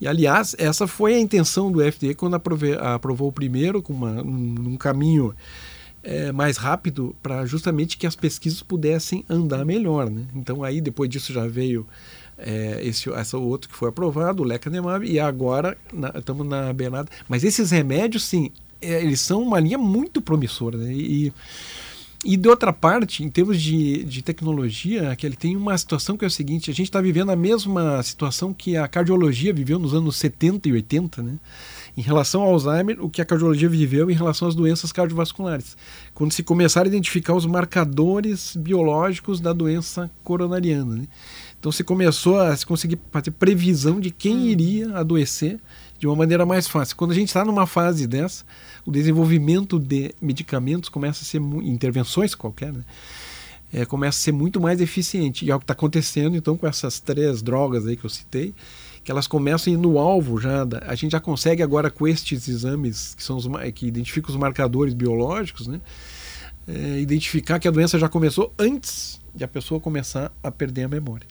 E, 0.01 0.07
aliás, 0.07 0.55
essa 0.59 0.87
foi 0.87 1.15
a 1.15 1.21
intenção 1.21 1.73
do 1.73 1.81
FDA 1.81 2.15
quando 2.15 2.35
aprovou, 2.35 3.29
o 3.29 3.33
primeiro, 3.33 3.83
com 3.83 3.93
uma, 3.93 4.23
um, 4.23 4.55
um 4.69 4.77
caminho 4.77 5.35
é, 6.03 6.31
mais 6.31 6.57
rápido, 6.57 7.17
para 7.21 7.45
justamente 7.45 7.97
que 7.97 8.07
as 8.07 8.15
pesquisas 8.15 8.63
pudessem 8.63 9.25
andar 9.29 9.65
melhor. 9.65 10.09
Né? 10.09 10.23
Então, 10.35 10.63
aí, 10.63 10.81
depois 10.81 11.11
disso, 11.11 11.33
já 11.33 11.47
veio 11.47 11.85
é, 12.39 12.81
esse 12.85 13.11
essa 13.11 13.37
outro 13.37 13.69
que 13.69 13.75
foi 13.75 13.89
aprovado, 13.89 14.43
o 14.43 14.47
lecanemab, 14.47 15.05
e 15.05 15.19
agora 15.19 15.77
estamos 16.15 16.47
na, 16.47 16.73
na. 16.73 17.07
Mas 17.29 17.43
esses 17.43 17.71
remédios, 17.71 18.25
sim, 18.25 18.53
eles 18.81 19.21
são 19.21 19.43
uma 19.43 19.61
linha 19.61 19.79
muito 19.79 20.21
promissora. 20.21 20.77
Né? 20.77 20.93
E, 20.93 21.33
e 22.25 22.37
de 22.37 22.49
outra 22.49 22.73
parte, 22.73 23.23
em 23.23 23.29
termos 23.29 23.61
de, 23.61 24.05
de 24.05 24.23
tecnologia, 24.23 25.15
que 25.17 25.27
ele 25.27 25.37
tem 25.37 25.57
uma 25.57 25.77
situação 25.77 26.17
que 26.17 26.25
é 26.25 26.29
o 26.29 26.31
seguinte: 26.31 26.71
a 26.71 26.75
gente 26.75 26.89
está 26.89 27.01
vivendo 27.01 27.31
a 27.31 27.37
mesma 27.37 28.03
situação 28.03 28.53
que 28.53 28.77
a 28.77 28.89
cardiologia 28.89 29.53
viveu 29.53 29.79
nos 29.79 29.95
anos 29.95 30.17
70 30.17 30.69
e 30.69 30.73
80, 30.73 31.23
né? 31.23 31.39
em 31.97 32.03
relação 32.03 32.43
ao 32.43 32.53
Alzheimer, 32.53 33.03
o 33.03 33.09
que 33.09 33.23
a 33.23 33.25
cardiologia 33.25 33.69
viveu 33.69 34.11
em 34.11 34.15
relação 34.15 34.47
às 34.47 34.55
doenças 34.55 34.93
cardiovasculares. 34.93 35.77
Quando 36.13 36.33
se 36.33 36.43
começaram 36.43 36.87
a 36.87 36.89
identificar 36.89 37.35
os 37.35 37.47
marcadores 37.47 38.55
biológicos 38.55 39.41
da 39.41 39.53
doença 39.53 40.11
coronariana. 40.23 40.97
Né? 40.97 41.09
Então 41.59 41.73
se 41.73 41.83
começou 41.83 42.39
a 42.39 42.55
se 42.55 42.67
conseguir 42.67 42.99
fazer 43.11 43.31
previsão 43.31 43.99
de 43.99 44.11
quem 44.11 44.37
hum. 44.37 44.47
iria 44.47 44.99
adoecer 44.99 45.59
de 45.99 46.07
uma 46.07 46.17
maneira 46.17 46.45
mais 46.45 46.67
fácil. 46.67 46.97
Quando 46.97 47.13
a 47.13 47.15
gente 47.15 47.29
está 47.29 47.45
numa 47.45 47.67
fase 47.67 48.07
dessa, 48.07 48.45
o 48.85 48.91
desenvolvimento 48.91 49.79
de 49.79 50.15
medicamentos 50.21 50.89
começa 50.89 51.23
a 51.23 51.25
ser 51.25 51.41
intervenções 51.63 52.35
qualquer, 52.35 52.73
né? 52.73 52.85
É, 53.73 53.85
começa 53.85 54.19
a 54.19 54.23
ser 54.23 54.33
muito 54.33 54.61
mais 54.61 54.81
eficiente. 54.81 55.45
E 55.45 55.51
é 55.51 55.55
o 55.55 55.59
que 55.59 55.65
está 55.65 55.73
acontecendo 55.73 56.37
então 56.37 56.57
com 56.57 56.67
essas 56.67 57.01
três 57.01 57.43
drogas 57.43 57.87
aí 57.87 57.97
que 57.97 58.05
eu 58.05 58.11
citei 58.11 58.55
que 59.07 59.13
elas 59.13 59.29
começam 59.29 59.73
a 59.73 59.77
ir 59.77 59.79
no 59.79 60.01
alvo 60.01 60.41
já. 60.41 60.65
Da, 60.65 60.83
a 60.85 60.97
gente 60.97 61.13
já 61.13 61.21
consegue 61.21 61.63
agora 61.63 61.89
com 61.89 62.09
estes 62.09 62.49
exames 62.49 63.15
que 63.15 63.23
são 63.23 63.37
os 63.37 63.47
que 63.73 63.87
identificam 63.87 64.31
os 64.31 64.37
marcadores 64.37 64.93
biológicos, 64.95 65.69
né? 65.69 65.81
É, 66.67 66.99
identificar 66.99 67.61
que 67.61 67.69
a 67.69 67.71
doença 67.71 68.01
já 68.01 68.09
começou 68.09 68.53
antes 68.59 69.21
de 69.33 69.45
a 69.45 69.49
pessoa 69.49 69.81
começar 69.81 70.33
a 70.43 70.51
perder 70.51 70.83
a 70.83 70.89
memória. 70.89 71.27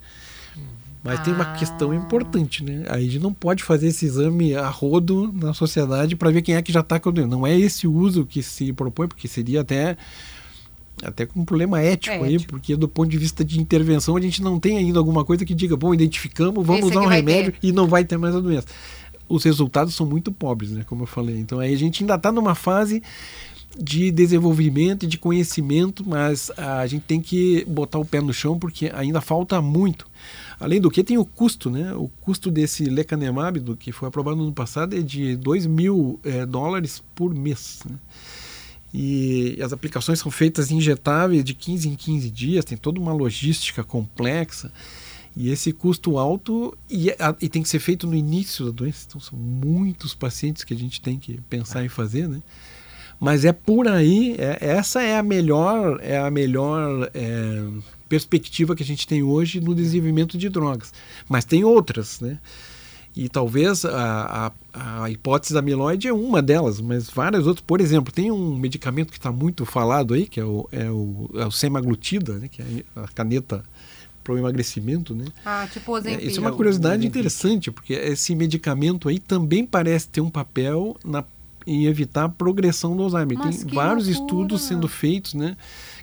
Mas 1.05 1.19
ah. 1.19 1.21
tem 1.23 1.33
uma 1.33 1.45
questão 1.53 1.91
ah. 1.91 1.95
importante, 1.95 2.63
né? 2.63 2.83
A 2.89 2.99
gente 2.99 3.19
não 3.19 3.31
pode 3.31 3.63
fazer 3.63 3.87
esse 3.87 4.07
exame 4.07 4.55
a 4.55 4.67
rodo 4.67 5.31
na 5.31 5.53
sociedade 5.53 6.15
para 6.15 6.31
ver 6.31 6.41
quem 6.41 6.55
é 6.55 6.61
que 6.63 6.73
já 6.73 6.79
está 6.79 6.99
com 6.99 7.09
a 7.09 7.11
doença. 7.11 7.29
Não 7.29 7.45
é 7.45 7.55
esse 7.57 7.87
uso 7.87 8.25
que 8.25 8.41
se 8.41 8.73
propõe, 8.73 9.07
porque 9.07 9.27
seria 9.27 9.61
até 9.61 9.95
até 11.03 11.25
com 11.25 11.41
um 11.41 11.45
problema 11.45 11.81
ético, 11.81 12.15
é 12.15 12.23
aí, 12.23 12.35
ético. 12.35 12.51
porque 12.53 12.75
do 12.75 12.87
ponto 12.87 13.09
de 13.09 13.17
vista 13.17 13.43
de 13.43 13.59
intervenção 13.59 14.15
a 14.15 14.21
gente 14.21 14.41
não 14.41 14.57
tem 14.57 14.77
ainda 14.77 14.97
alguma 14.97 15.25
coisa 15.25 15.45
que 15.45 15.53
diga, 15.53 15.75
bom, 15.75 15.93
identificamos, 15.93 16.65
vamos 16.65 16.89
usar 16.89 17.01
um 17.01 17.05
remédio 17.05 17.51
ter. 17.51 17.67
e 17.67 17.71
não 17.73 17.85
vai 17.85 18.05
ter 18.05 18.17
mais 18.17 18.33
a 18.33 18.39
doença. 18.39 18.67
Os 19.27 19.43
resultados 19.43 19.93
são 19.93 20.05
muito 20.05 20.31
pobres, 20.31 20.71
né, 20.71 20.85
como 20.87 21.03
eu 21.03 21.07
falei. 21.07 21.37
Então 21.37 21.59
aí 21.59 21.73
a 21.73 21.77
gente 21.77 22.01
ainda 22.01 22.15
está 22.15 22.31
numa 22.31 22.55
fase 22.55 23.03
de 23.77 24.11
desenvolvimento 24.11 25.03
e 25.03 25.07
de 25.07 25.17
conhecimento, 25.17 26.07
mas 26.07 26.51
a 26.57 26.85
gente 26.87 27.03
tem 27.03 27.19
que 27.19 27.65
botar 27.65 27.99
o 27.99 28.05
pé 28.05 28.21
no 28.21 28.33
chão 28.33 28.57
porque 28.57 28.91
ainda 28.93 29.21
falta 29.21 29.61
muito. 29.61 30.07
Além 30.59 30.79
do 30.79 30.89
que 30.89 31.03
tem 31.03 31.17
o 31.17 31.25
custo, 31.25 31.69
né? 31.69 31.93
O 31.93 32.07
custo 32.21 32.49
desse 32.49 32.85
lecanemab, 32.85 33.59
do 33.59 33.75
que 33.75 33.91
foi 33.91 34.07
aprovado 34.07 34.37
no 34.37 34.43
ano 34.43 34.53
passado, 34.53 34.95
é 34.95 35.01
de 35.01 35.35
2 35.35 35.65
mil 35.65 36.19
é, 36.23 36.45
dólares 36.45 37.03
por 37.13 37.33
mês. 37.33 37.79
Né? 37.89 37.97
E 38.93 39.57
as 39.61 39.73
aplicações 39.73 40.19
são 40.19 40.31
feitas 40.31 40.71
injetáveis 40.71 41.43
de 41.43 41.53
15 41.53 41.89
em 41.89 41.95
15 41.95 42.29
dias, 42.29 42.63
tem 42.63 42.77
toda 42.77 42.99
uma 42.99 43.11
logística 43.11 43.83
complexa. 43.83 44.71
E 45.35 45.49
esse 45.49 45.73
custo 45.73 46.17
alto 46.17 46.77
e, 46.89 47.09
e, 47.41 47.49
tem 47.49 47.61
que 47.61 47.67
ser 47.67 47.79
feito 47.79 48.07
no 48.07 48.15
início 48.15 48.65
da 48.67 48.71
doença. 48.71 49.05
Então 49.05 49.19
são 49.19 49.37
muitos 49.37 50.15
pacientes 50.15 50.63
que 50.63 50.73
a 50.73 50.77
gente 50.77 51.01
tem 51.01 51.19
que 51.19 51.41
pensar 51.49 51.83
em 51.83 51.89
fazer, 51.89 52.29
né? 52.29 52.41
Mas 53.19 53.45
é 53.45 53.53
por 53.53 53.87
aí, 53.87 54.35
é, 54.37 54.57
essa 54.59 55.01
é 55.01 55.17
a 55.17 55.23
melhor, 55.23 55.99
é 56.01 56.17
a 56.17 56.29
melhor 56.29 57.09
é, 57.13 57.63
perspectiva 58.09 58.75
que 58.75 58.83
a 58.83 58.85
gente 58.85 59.07
tem 59.07 59.23
hoje 59.23 59.59
no 59.59 59.73
desenvolvimento 59.73 60.37
de 60.37 60.49
drogas. 60.49 60.93
Mas 61.27 61.45
tem 61.45 61.63
outras, 61.63 62.19
né? 62.19 62.39
E 63.15 63.29
talvez 63.29 63.85
a, 63.85 64.51
a, 64.73 65.03
a, 65.03 65.09
hipótese 65.09 65.53
da 65.53 65.59
amiloide 65.59 66.09
é 66.09 66.13
uma 66.13 66.41
delas, 66.41 66.81
mas 66.81 67.09
várias 67.09 67.47
outras. 67.47 67.63
Por 67.65 67.79
exemplo, 67.79 68.11
tem 68.11 68.29
um 68.29 68.57
medicamento 68.57 69.09
que 69.09 69.17
está 69.17 69.31
muito 69.31 69.65
falado 69.65 70.13
aí, 70.13 70.27
que 70.27 70.37
é 70.37 70.43
o, 70.43 70.67
é 70.69 70.89
o, 70.91 71.29
é 71.35 71.45
o 71.45 71.51
semaglutida, 71.51 72.33
né, 72.33 72.49
que 72.49 72.61
é 72.61 72.83
a 72.93 73.07
caneta 73.07 73.63
para 74.21 74.33
o 74.33 74.37
emagrecimento, 74.37 75.15
né? 75.15 75.25
Ah, 75.45 75.67
tipo 75.71 75.97
É, 75.99 76.21
isso 76.25 76.39
é 76.39 76.41
uma 76.41 76.51
curiosidade 76.51 77.05
interessante, 77.05 77.71
porque 77.71 77.93
esse 77.93 78.35
medicamento 78.35 79.07
aí 79.07 79.19
também 79.19 79.65
parece 79.65 80.09
ter 80.09 80.19
um 80.19 80.31
papel 80.31 80.97
na, 81.05 81.23
em 81.65 81.85
evitar 81.85 82.25
a 82.25 82.29
progressão 82.29 82.95
do 82.95 83.03
Alzheimer. 83.03 83.37
Mas 83.37 83.63
tem 83.63 83.73
vários 83.73 84.07
loucura. 84.07 84.25
estudos 84.25 84.61
sendo 84.61 84.87
feitos, 84.87 85.33
né? 85.33 85.57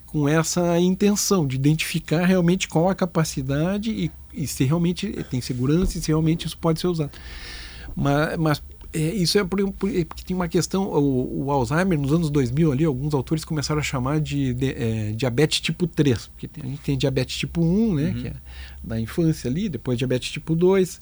Com 0.06 0.28
essa 0.28 0.78
intenção 0.78 1.46
de 1.46 1.56
identificar 1.56 2.24
realmente 2.26 2.68
qual 2.68 2.88
a 2.88 2.94
capacidade 2.94 3.90
e 3.90 4.10
e 4.32 4.46
se 4.46 4.64
realmente 4.64 5.08
tem 5.30 5.40
segurança 5.40 5.98
e 5.98 6.00
se 6.00 6.08
realmente 6.08 6.46
isso 6.46 6.56
pode 6.56 6.80
ser 6.80 6.86
usado. 6.86 7.10
Mas, 7.94 8.36
mas 8.38 8.62
é, 8.92 8.98
isso 9.14 9.38
é 9.38 9.44
porque, 9.44 10.04
porque 10.04 10.24
tem 10.24 10.34
uma 10.34 10.48
questão, 10.48 10.84
o, 10.84 11.44
o, 11.44 11.50
Alzheimer 11.50 11.98
nos 11.98 12.12
anos 12.12 12.30
2000 12.30 12.72
ali, 12.72 12.84
alguns 12.84 13.14
autores 13.14 13.44
começaram 13.44 13.80
a 13.80 13.84
chamar 13.84 14.20
de, 14.20 14.54
de 14.54 14.70
é, 14.70 15.12
diabetes 15.12 15.60
tipo 15.60 15.86
3, 15.86 16.28
porque 16.28 16.48
tem, 16.48 16.64
a 16.64 16.66
gente 16.66 16.80
tem 16.80 16.96
diabetes 16.96 17.36
tipo 17.36 17.62
1, 17.62 17.94
né, 17.94 18.02
uhum. 18.02 18.14
que 18.14 18.28
é 18.28 18.34
da 18.82 19.00
infância 19.00 19.50
ali, 19.50 19.68
depois 19.68 19.98
diabetes 19.98 20.30
tipo 20.30 20.54
2, 20.54 21.00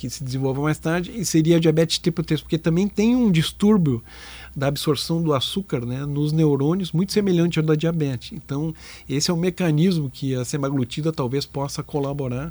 que 0.00 0.08
se 0.08 0.24
desenvolve 0.24 0.60
mais 0.60 0.78
tarde, 0.78 1.12
e 1.14 1.26
seria 1.26 1.60
diabetes 1.60 1.98
tipo 1.98 2.22
3, 2.22 2.40
porque 2.40 2.56
também 2.56 2.88
tem 2.88 3.14
um 3.14 3.30
distúrbio 3.30 4.02
da 4.56 4.66
absorção 4.66 5.22
do 5.22 5.34
açúcar 5.34 5.84
né, 5.84 6.06
nos 6.06 6.32
neurônios, 6.32 6.90
muito 6.90 7.12
semelhante 7.12 7.58
ao 7.58 7.64
da 7.66 7.74
diabetes. 7.74 8.32
Então, 8.32 8.74
esse 9.06 9.30
é 9.30 9.34
um 9.34 9.36
mecanismo 9.36 10.08
que 10.08 10.34
a 10.34 10.42
semaglutida 10.42 11.12
talvez 11.12 11.44
possa 11.44 11.82
colaborar. 11.82 12.50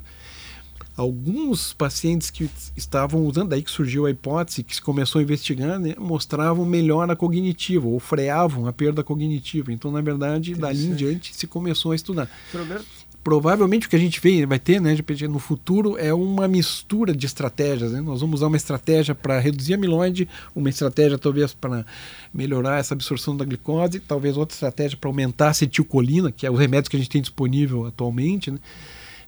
Alguns 0.95 1.73
pacientes 1.73 2.29
que 2.29 2.47
estavam 2.75 3.25
usando, 3.25 3.49
daí 3.49 3.63
que 3.63 3.71
surgiu 3.71 4.05
a 4.05 4.11
hipótese, 4.11 4.63
que 4.63 4.75
se 4.75 4.81
começou 4.81 5.17
a 5.17 5.23
investigar, 5.23 5.79
né, 5.79 5.95
mostravam 5.97 6.63
melhora 6.65 7.15
cognitiva, 7.15 7.87
ou 7.87 7.99
freavam 7.99 8.67
a 8.67 8.73
perda 8.73 9.03
cognitiva. 9.03 9.73
Então, 9.73 9.91
na 9.91 10.01
verdade, 10.01 10.53
dali 10.53 10.85
em 10.85 10.93
diante 10.93 11.35
se 11.35 11.47
começou 11.47 11.93
a 11.93 11.95
estudar. 11.95 12.29
Roberto, 12.53 12.85
provavelmente 13.29 13.85
o 13.85 13.89
que 13.91 13.95
a 13.95 13.99
gente 13.99 14.19
vê, 14.19 14.43
vai 14.43 14.57
ter 14.57 14.81
né, 14.81 14.97
no 15.29 15.37
futuro 15.37 15.95
é 15.99 16.11
uma 16.11 16.47
mistura 16.47 17.15
de 17.15 17.27
estratégias. 17.27 17.91
Né? 17.91 18.01
Nós 18.01 18.21
vamos 18.21 18.39
usar 18.39 18.47
uma 18.47 18.57
estratégia 18.57 19.13
para 19.13 19.37
reduzir 19.37 19.73
a 19.73 19.75
amiloide, 19.75 20.27
uma 20.55 20.67
estratégia 20.67 21.15
talvez 21.15 21.53
para 21.53 21.85
melhorar 22.33 22.79
essa 22.79 22.95
absorção 22.95 23.37
da 23.37 23.45
glicose, 23.45 23.99
talvez 23.99 24.35
outra 24.35 24.55
estratégia 24.55 24.97
para 24.97 25.07
aumentar 25.07 25.45
a 25.45 25.49
acetilcolina, 25.51 26.31
que 26.31 26.43
é 26.43 26.49
o 26.49 26.55
remédio 26.55 26.89
que 26.89 26.95
a 26.95 26.99
gente 26.99 27.11
tem 27.11 27.21
disponível 27.21 27.85
atualmente. 27.85 28.49
Né? 28.49 28.57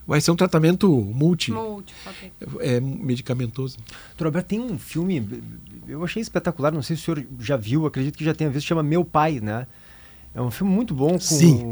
Vai 0.08 0.20
ser 0.20 0.31
um 0.31 0.36
tratamento 0.36 0.89
multi, 0.89 1.51
multi 1.51 1.93
é, 2.60 2.79
medicamentoso. 2.79 3.77
Doutor 4.13 4.25
Alberto, 4.25 4.48
tem 4.48 4.60
um 4.60 4.79
filme, 4.79 5.43
eu 5.88 6.03
achei 6.03 6.24
espetacular, 6.24 6.72
não 6.72 6.81
sei 6.81 6.96
se 6.96 7.03
o 7.03 7.05
senhor 7.05 7.27
já 7.39 7.55
viu, 7.55 7.86
acredito 7.86 8.17
que 8.17 8.25
já 8.25 8.34
tenha 8.34 8.50
visto, 8.50 8.65
chama 8.65 8.81
Meu 8.81 9.05
Pai, 9.05 9.39
né? 9.39 9.67
É 10.33 10.41
um 10.41 10.50
filme 10.50 10.73
muito 10.73 10.93
bom 10.93 11.11
com 11.11 11.19
Sim. 11.19 11.69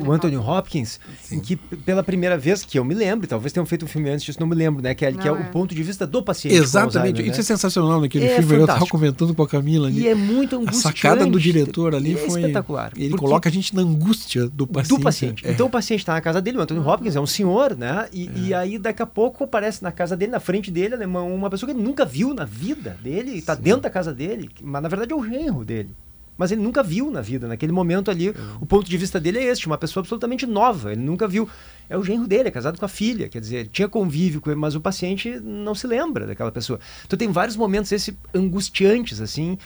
o, 0.00 0.10
Anthony 0.10 0.38
Hopkins, 0.38 0.98
Sim. 1.20 1.36
em 1.36 1.40
que 1.40 1.56
pela 1.56 2.02
primeira 2.02 2.38
vez, 2.38 2.64
que 2.64 2.78
eu 2.78 2.84
me 2.84 2.94
lembro, 2.94 3.26
talvez 3.26 3.52
tenham 3.52 3.66
feito 3.66 3.84
um 3.84 3.88
filme 3.88 4.08
antes 4.08 4.24
disso, 4.24 4.40
não 4.40 4.46
me 4.46 4.54
lembro, 4.54 4.82
né? 4.82 4.94
Que 4.94 5.04
é, 5.04 5.12
que 5.12 5.28
é, 5.28 5.30
é. 5.30 5.32
o 5.32 5.44
ponto 5.50 5.74
de 5.74 5.82
vista 5.82 6.06
do 6.06 6.22
paciente. 6.22 6.56
Exatamente, 6.56 7.20
isso 7.20 7.32
né? 7.32 7.40
é 7.40 7.42
sensacional 7.42 8.00
naquele 8.00 8.24
é 8.24 8.36
filme. 8.36 8.44
Fantástico. 8.44 8.70
Eu 8.70 8.74
estava 8.74 8.86
comentando 8.86 9.34
com 9.34 9.42
a 9.42 9.48
Camila 9.48 9.88
ali. 9.88 10.00
E 10.00 10.08
é 10.08 10.14
muito 10.14 10.56
angustiante. 10.56 10.86
A 10.86 10.90
sacada 10.90 11.26
do 11.26 11.38
diretor 11.38 11.94
ali 11.94 12.14
é 12.14 12.16
foi. 12.16 12.40
espetacular. 12.40 12.92
Ele 12.96 13.14
coloca 13.14 13.50
a 13.50 13.52
gente 13.52 13.76
na 13.76 13.82
angústia 13.82 14.48
do 14.48 14.66
paciente. 14.66 14.98
Do 14.98 15.04
paciente. 15.04 15.46
É. 15.46 15.50
Então 15.50 15.66
o 15.66 15.70
paciente 15.70 16.00
está 16.00 16.14
na 16.14 16.22
casa 16.22 16.40
dele, 16.40 16.56
o 16.56 16.62
Anthony 16.62 16.80
Hopkins 16.80 17.14
é 17.14 17.20
um 17.20 17.26
senhor, 17.26 17.76
né? 17.76 18.08
E, 18.10 18.30
e, 18.36 18.54
aí 18.54 18.78
daqui 18.78 19.02
a 19.02 19.06
pouco 19.06 19.44
aparece 19.44 19.82
na 19.82 19.92
casa 19.92 20.16
dele, 20.16 20.32
na 20.32 20.40
frente 20.40 20.70
dele, 20.70 20.96
né, 20.96 21.04
uma, 21.04 21.20
uma 21.20 21.50
pessoa 21.50 21.70
que 21.70 21.76
ele 21.76 21.84
nunca 21.84 22.06
viu 22.06 22.32
na 22.32 22.46
vida 22.46 22.96
dele, 23.02 23.36
está 23.36 23.54
dentro 23.54 23.82
da 23.82 23.90
casa 23.90 24.14
dele, 24.14 24.48
mas 24.62 24.82
na 24.82 24.88
verdade 24.88 25.12
é 25.12 25.14
o 25.14 25.22
genro 25.22 25.62
dele 25.62 25.94
mas 26.36 26.50
ele 26.50 26.62
nunca 26.62 26.82
viu 26.82 27.10
na 27.10 27.20
vida. 27.20 27.46
Naquele 27.46 27.72
momento 27.72 28.10
ali, 28.10 28.28
é. 28.28 28.34
o 28.60 28.66
ponto 28.66 28.88
de 28.88 28.96
vista 28.96 29.20
dele 29.20 29.38
é 29.38 29.44
este, 29.44 29.66
uma 29.66 29.78
pessoa 29.78 30.02
absolutamente 30.02 30.46
nova. 30.46 30.92
Ele 30.92 31.02
nunca 31.02 31.28
viu. 31.28 31.48
É 31.88 31.96
o 31.96 32.02
genro 32.02 32.26
dele, 32.26 32.48
é 32.48 32.50
casado 32.50 32.78
com 32.78 32.84
a 32.84 32.88
filha. 32.88 33.28
Quer 33.28 33.40
dizer, 33.40 33.56
ele 33.56 33.68
tinha 33.68 33.88
convívio 33.88 34.40
com 34.40 34.50
ele, 34.50 34.58
mas 34.58 34.74
o 34.74 34.80
paciente 34.80 35.38
não 35.40 35.74
se 35.74 35.86
lembra 35.86 36.26
daquela 36.26 36.50
pessoa. 36.50 36.80
Então 37.04 37.18
tem 37.18 37.30
vários 37.30 37.56
momentos 37.56 37.92
esse 37.92 38.16
angustiantes, 38.34 39.20
assim, 39.20 39.58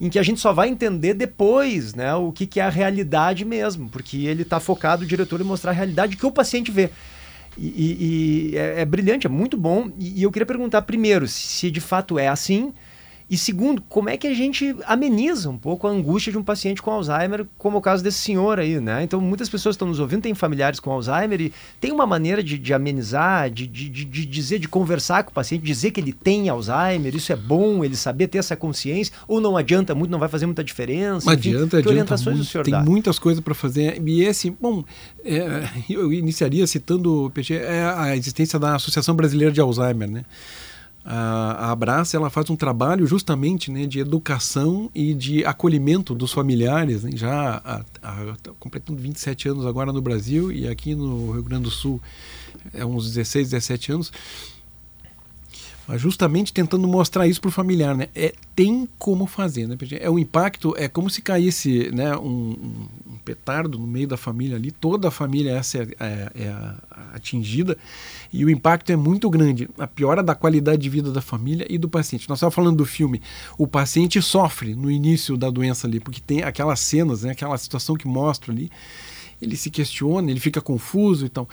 em 0.00 0.08
que 0.08 0.18
a 0.18 0.22
gente 0.22 0.40
só 0.40 0.52
vai 0.52 0.68
entender 0.68 1.14
depois, 1.14 1.94
né, 1.94 2.14
o 2.14 2.32
que, 2.32 2.46
que 2.46 2.60
é 2.60 2.64
a 2.64 2.68
realidade 2.68 3.44
mesmo, 3.44 3.88
porque 3.88 4.26
ele 4.26 4.42
está 4.42 4.58
focado, 4.60 5.04
o 5.04 5.06
diretor, 5.06 5.40
em 5.40 5.44
mostrar 5.44 5.70
a 5.70 5.74
realidade 5.74 6.16
que 6.16 6.26
o 6.26 6.32
paciente 6.32 6.70
vê. 6.70 6.90
E, 7.56 7.66
e, 7.66 8.52
e 8.52 8.56
é, 8.56 8.82
é, 8.82 8.84
brilhante, 8.84 9.26
é 9.26 9.30
muito 9.30 9.56
bom. 9.56 9.90
E, 9.98 10.20
e 10.20 10.22
eu 10.22 10.30
queria 10.30 10.46
perguntar 10.46 10.82
primeiro 10.82 11.26
se 11.26 11.70
de 11.70 11.80
fato 11.80 12.18
é 12.18 12.28
assim 12.28 12.72
e 13.30 13.36
segundo, 13.36 13.82
como 13.82 14.08
é 14.08 14.16
que 14.16 14.26
a 14.26 14.32
gente 14.32 14.74
ameniza 14.86 15.50
um 15.50 15.58
pouco 15.58 15.86
a 15.86 15.90
angústia 15.90 16.32
de 16.32 16.38
um 16.38 16.42
paciente 16.42 16.80
com 16.80 16.90
Alzheimer, 16.90 17.46
como 17.58 17.76
o 17.76 17.80
caso 17.80 18.02
desse 18.02 18.18
senhor 18.18 18.58
aí, 18.58 18.80
né? 18.80 19.02
Então, 19.02 19.20
muitas 19.20 19.50
pessoas 19.50 19.74
estão 19.74 19.86
nos 19.86 20.00
ouvindo, 20.00 20.22
têm 20.22 20.34
familiares 20.34 20.80
com 20.80 20.90
Alzheimer 20.90 21.38
e 21.38 21.52
tem 21.78 21.92
uma 21.92 22.06
maneira 22.06 22.42
de, 22.42 22.56
de 22.58 22.72
amenizar, 22.72 23.50
de, 23.50 23.66
de, 23.66 23.88
de, 23.88 24.24
dizer, 24.24 24.58
de 24.58 24.66
conversar 24.66 25.24
com 25.24 25.30
o 25.30 25.34
paciente, 25.34 25.62
dizer 25.62 25.90
que 25.90 26.00
ele 26.00 26.12
tem 26.12 26.48
Alzheimer, 26.48 27.14
isso 27.14 27.30
é 27.30 27.36
bom, 27.36 27.84
ele 27.84 27.96
saber 27.96 28.28
ter 28.28 28.38
essa 28.38 28.56
consciência, 28.56 29.12
ou 29.26 29.42
não 29.42 29.58
adianta 29.58 29.94
muito, 29.94 30.10
não 30.10 30.18
vai 30.18 30.28
fazer 30.28 30.46
muita 30.46 30.64
diferença? 30.64 31.26
Não 31.26 31.32
adianta, 31.34 31.58
Enfim, 31.58 31.76
adianta 31.76 31.88
orientações 31.90 32.36
muito, 32.36 32.48
o 32.48 32.50
senhor 32.50 32.64
tem 32.64 32.72
dá? 32.72 32.82
muitas 32.82 33.18
coisas 33.18 33.44
para 33.44 33.54
fazer. 33.54 34.00
E 34.06 34.22
esse, 34.22 34.50
bom, 34.50 34.82
é, 35.22 35.68
eu 35.90 36.10
iniciaria 36.10 36.66
citando 36.66 37.30
é 37.50 37.84
a 37.84 38.16
existência 38.16 38.58
da 38.58 38.76
Associação 38.76 39.14
Brasileira 39.14 39.52
de 39.52 39.60
Alzheimer, 39.60 40.10
né? 40.10 40.24
A, 41.10 41.68
a 41.68 41.70
Abraça 41.70 42.18
ela 42.18 42.28
faz 42.28 42.50
um 42.50 42.56
trabalho 42.56 43.06
justamente 43.06 43.70
né, 43.70 43.86
de 43.86 43.98
educação 43.98 44.90
e 44.94 45.14
de 45.14 45.42
acolhimento 45.42 46.14
dos 46.14 46.30
familiares, 46.32 47.02
né, 47.02 47.12
já 47.14 47.62
há, 47.64 47.82
há, 48.02 48.34
completando 48.58 49.00
27 49.00 49.48
anos 49.48 49.64
agora 49.64 49.90
no 49.90 50.02
Brasil 50.02 50.52
e 50.52 50.68
aqui 50.68 50.94
no 50.94 51.30
Rio 51.30 51.42
Grande 51.42 51.62
do 51.62 51.70
Sul 51.70 51.98
é 52.74 52.84
uns 52.84 53.06
16, 53.06 53.48
17 53.52 53.92
anos 53.92 54.12
mas 55.88 56.02
justamente 56.02 56.52
tentando 56.52 56.86
mostrar 56.86 57.26
isso 57.26 57.40
para 57.40 57.48
o 57.48 57.50
familiar, 57.50 57.96
né? 57.96 58.08
É, 58.14 58.34
tem 58.54 58.86
como 58.98 59.26
fazer, 59.26 59.66
né? 59.66 59.74
É 59.98 60.10
o 60.10 60.18
impacto, 60.18 60.74
é 60.76 60.86
como 60.86 61.08
se 61.08 61.22
caísse 61.22 61.90
né, 61.94 62.14
um, 62.14 62.54
um 63.06 63.16
petardo 63.24 63.78
no 63.78 63.86
meio 63.86 64.06
da 64.06 64.18
família 64.18 64.56
ali, 64.56 64.70
toda 64.70 65.08
a 65.08 65.10
família 65.10 65.52
essa 65.52 65.78
é, 65.78 65.88
é, 65.98 66.30
é 66.34 66.54
atingida 67.14 67.74
e 68.30 68.44
o 68.44 68.50
impacto 68.50 68.90
é 68.90 68.96
muito 68.96 69.30
grande. 69.30 69.66
A 69.78 69.86
piora 69.86 70.22
da 70.22 70.34
qualidade 70.34 70.82
de 70.82 70.90
vida 70.90 71.10
da 71.10 71.22
família 71.22 71.66
e 71.70 71.78
do 71.78 71.88
paciente. 71.88 72.28
Nós 72.28 72.36
estávamos 72.36 72.54
falando 72.54 72.76
do 72.76 72.84
filme, 72.84 73.22
o 73.56 73.66
paciente 73.66 74.20
sofre 74.20 74.74
no 74.74 74.90
início 74.90 75.38
da 75.38 75.48
doença 75.48 75.86
ali, 75.86 76.00
porque 76.00 76.20
tem 76.20 76.42
aquelas 76.42 76.80
cenas, 76.80 77.22
né, 77.22 77.30
aquela 77.30 77.56
situação 77.56 77.96
que 77.96 78.06
mostra 78.06 78.52
ali 78.52 78.70
ele 79.40 79.56
se 79.56 79.70
questiona, 79.70 80.30
ele 80.30 80.40
fica 80.40 80.60
confuso 80.60 81.24
e 81.24 81.28
tal. 81.28 81.48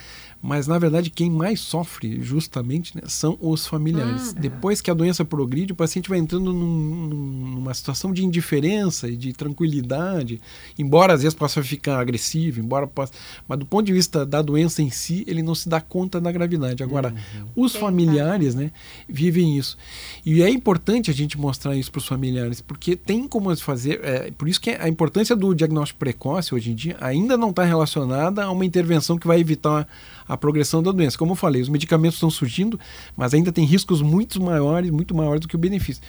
Mas, 0.46 0.68
na 0.68 0.78
verdade, 0.78 1.10
quem 1.10 1.28
mais 1.28 1.60
sofre, 1.60 2.22
justamente, 2.22 2.96
né, 2.96 3.02
são 3.08 3.36
os 3.42 3.66
familiares. 3.66 4.28
Uhum. 4.28 4.42
Depois 4.42 4.80
que 4.80 4.92
a 4.92 4.94
doença 4.94 5.25
progride, 5.25 5.74
o 5.74 5.75
paciente 5.75 6.08
vai 6.08 6.20
entrando 6.20 6.54
num, 6.54 7.08
numa 7.56 7.74
situação 7.74 8.14
de 8.14 8.24
indiferença 8.24 9.08
e 9.08 9.18
de 9.18 9.34
tranquilidade, 9.34 10.40
embora 10.78 11.14
às 11.14 11.24
vezes 11.24 11.34
possa 11.34 11.64
ficar 11.64 12.00
agressivo, 12.00 12.60
embora 12.60 12.86
possa. 12.86 13.12
Mas, 13.48 13.58
do 13.58 13.66
ponto 13.66 13.88
de 13.88 13.94
vista 13.94 14.24
da 14.24 14.40
doença 14.40 14.84
em 14.84 14.92
si, 14.92 15.24
ele 15.25 15.42
não 15.42 15.56
se 15.56 15.68
dá 15.68 15.82
conta 15.82 16.22
da 16.22 16.32
gravidade. 16.32 16.84
Agora, 16.84 17.10
uhum. 17.10 17.64
os 17.64 17.75
familiares 17.75 18.54
né, 18.54 18.70
vivem 19.10 19.58
isso. 19.58 19.75
E 20.24 20.44
é 20.44 20.50
importante 20.50 21.10
a 21.10 21.14
gente 21.14 21.40
mostrar 21.40 21.75
isso 21.75 21.92
para 21.92 21.98
os 21.98 22.08
familiares, 22.08 22.62
porque 22.62 22.96
tem 22.96 23.28
como 23.28 23.56
fazer. 23.58 24.00
É, 24.04 24.30
por 24.30 24.48
isso 24.48 24.62
que 24.62 24.70
a 24.70 24.88
importância 24.88 25.36
do 25.36 25.56
diagnóstico 25.56 25.98
precoce 25.98 26.54
hoje 26.54 26.70
em 26.70 26.75
dia 26.75 26.98
ainda 27.02 27.36
não 27.36 27.50
está 27.50 27.64
relacionada 27.64 28.44
a 28.44 28.52
uma 28.52 28.64
intervenção 28.64 29.18
que 29.18 29.25
vai 29.25 29.40
evitar 29.40 29.88
a 30.28 30.35
progressão 30.38 30.82
da 30.82 30.92
doença. 30.92 31.18
Como 31.18 31.32
eu 31.32 31.36
falei, 31.36 31.62
os 31.62 31.70
medicamentos 31.70 32.15
estão 32.15 32.30
surgindo, 32.30 32.80
mas 33.15 33.34
ainda 33.34 33.51
tem 33.51 33.65
riscos 33.65 34.01
muito 34.01 34.42
maiores, 34.42 34.89
muito 34.92 35.15
maiores 35.15 35.42
do 35.42 35.48
que 35.48 35.56
o 35.56 35.60
benefício. 35.60 36.04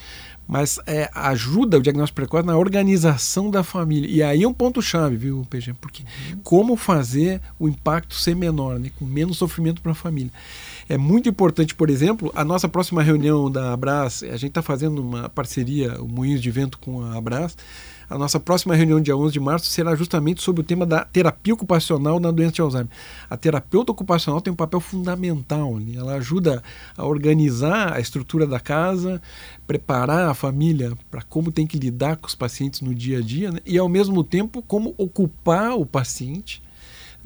Mas 0.48 0.78
é, 0.86 1.10
ajuda 1.12 1.78
o 1.78 1.82
diagnóstico 1.82 2.16
precoce 2.16 2.46
na 2.46 2.56
organização 2.56 3.50
da 3.50 3.64
família. 3.64 4.08
E 4.08 4.22
aí 4.22 4.44
é 4.44 4.48
um 4.48 4.54
ponto-chave, 4.54 5.16
viu, 5.16 5.44
PG? 5.50 5.74
Porque 5.80 6.02
uhum. 6.02 6.38
como 6.44 6.76
fazer 6.76 7.40
o 7.58 7.68
impacto 7.68 8.14
ser 8.14 8.36
menor, 8.36 8.78
né? 8.78 8.90
com 8.96 9.04
menos 9.04 9.38
sofrimento 9.38 9.82
para 9.82 9.92
a 9.92 9.94
família. 9.94 10.30
É 10.88 10.96
muito 10.96 11.28
importante, 11.28 11.74
por 11.74 11.90
exemplo, 11.90 12.30
a 12.32 12.44
nossa 12.44 12.68
próxima 12.68 13.02
reunião 13.02 13.50
da 13.50 13.72
Abras, 13.72 14.22
a 14.22 14.36
gente 14.36 14.46
está 14.50 14.62
fazendo 14.62 15.02
uma 15.02 15.28
parceria, 15.28 16.00
o 16.00 16.06
Moinhos 16.06 16.40
de 16.40 16.48
Vento 16.48 16.78
com 16.78 17.02
a 17.02 17.16
Abras, 17.16 17.56
a 18.08 18.16
nossa 18.16 18.38
próxima 18.38 18.76
reunião, 18.76 19.00
dia 19.00 19.16
11 19.16 19.32
de 19.32 19.40
março, 19.40 19.66
será 19.66 19.96
justamente 19.96 20.40
sobre 20.40 20.60
o 20.60 20.64
tema 20.64 20.86
da 20.86 21.04
terapia 21.04 21.52
ocupacional 21.52 22.20
na 22.20 22.30
doença 22.30 22.52
de 22.52 22.60
Alzheimer. 22.60 22.88
A 23.28 23.36
terapeuta 23.36 23.90
ocupacional 23.90 24.40
tem 24.40 24.52
um 24.52 24.56
papel 24.56 24.78
fundamental, 24.78 25.76
né? 25.76 25.94
ela 25.96 26.14
ajuda 26.14 26.62
a 26.96 27.04
organizar 27.04 27.92
a 27.92 27.98
estrutura 27.98 28.46
da 28.46 28.60
casa, 28.60 29.20
preparar 29.66 30.28
a 30.28 30.34
família 30.34 30.92
para 31.10 31.22
como 31.22 31.50
tem 31.50 31.66
que 31.66 31.76
lidar 31.76 32.16
com 32.16 32.28
os 32.28 32.34
pacientes 32.36 32.80
no 32.80 32.94
dia 32.94 33.18
a 33.18 33.22
dia 33.22 33.50
né? 33.50 33.58
e, 33.66 33.76
ao 33.76 33.88
mesmo 33.88 34.22
tempo, 34.22 34.62
como 34.62 34.94
ocupar 34.96 35.76
o 35.76 35.84
paciente 35.84 36.62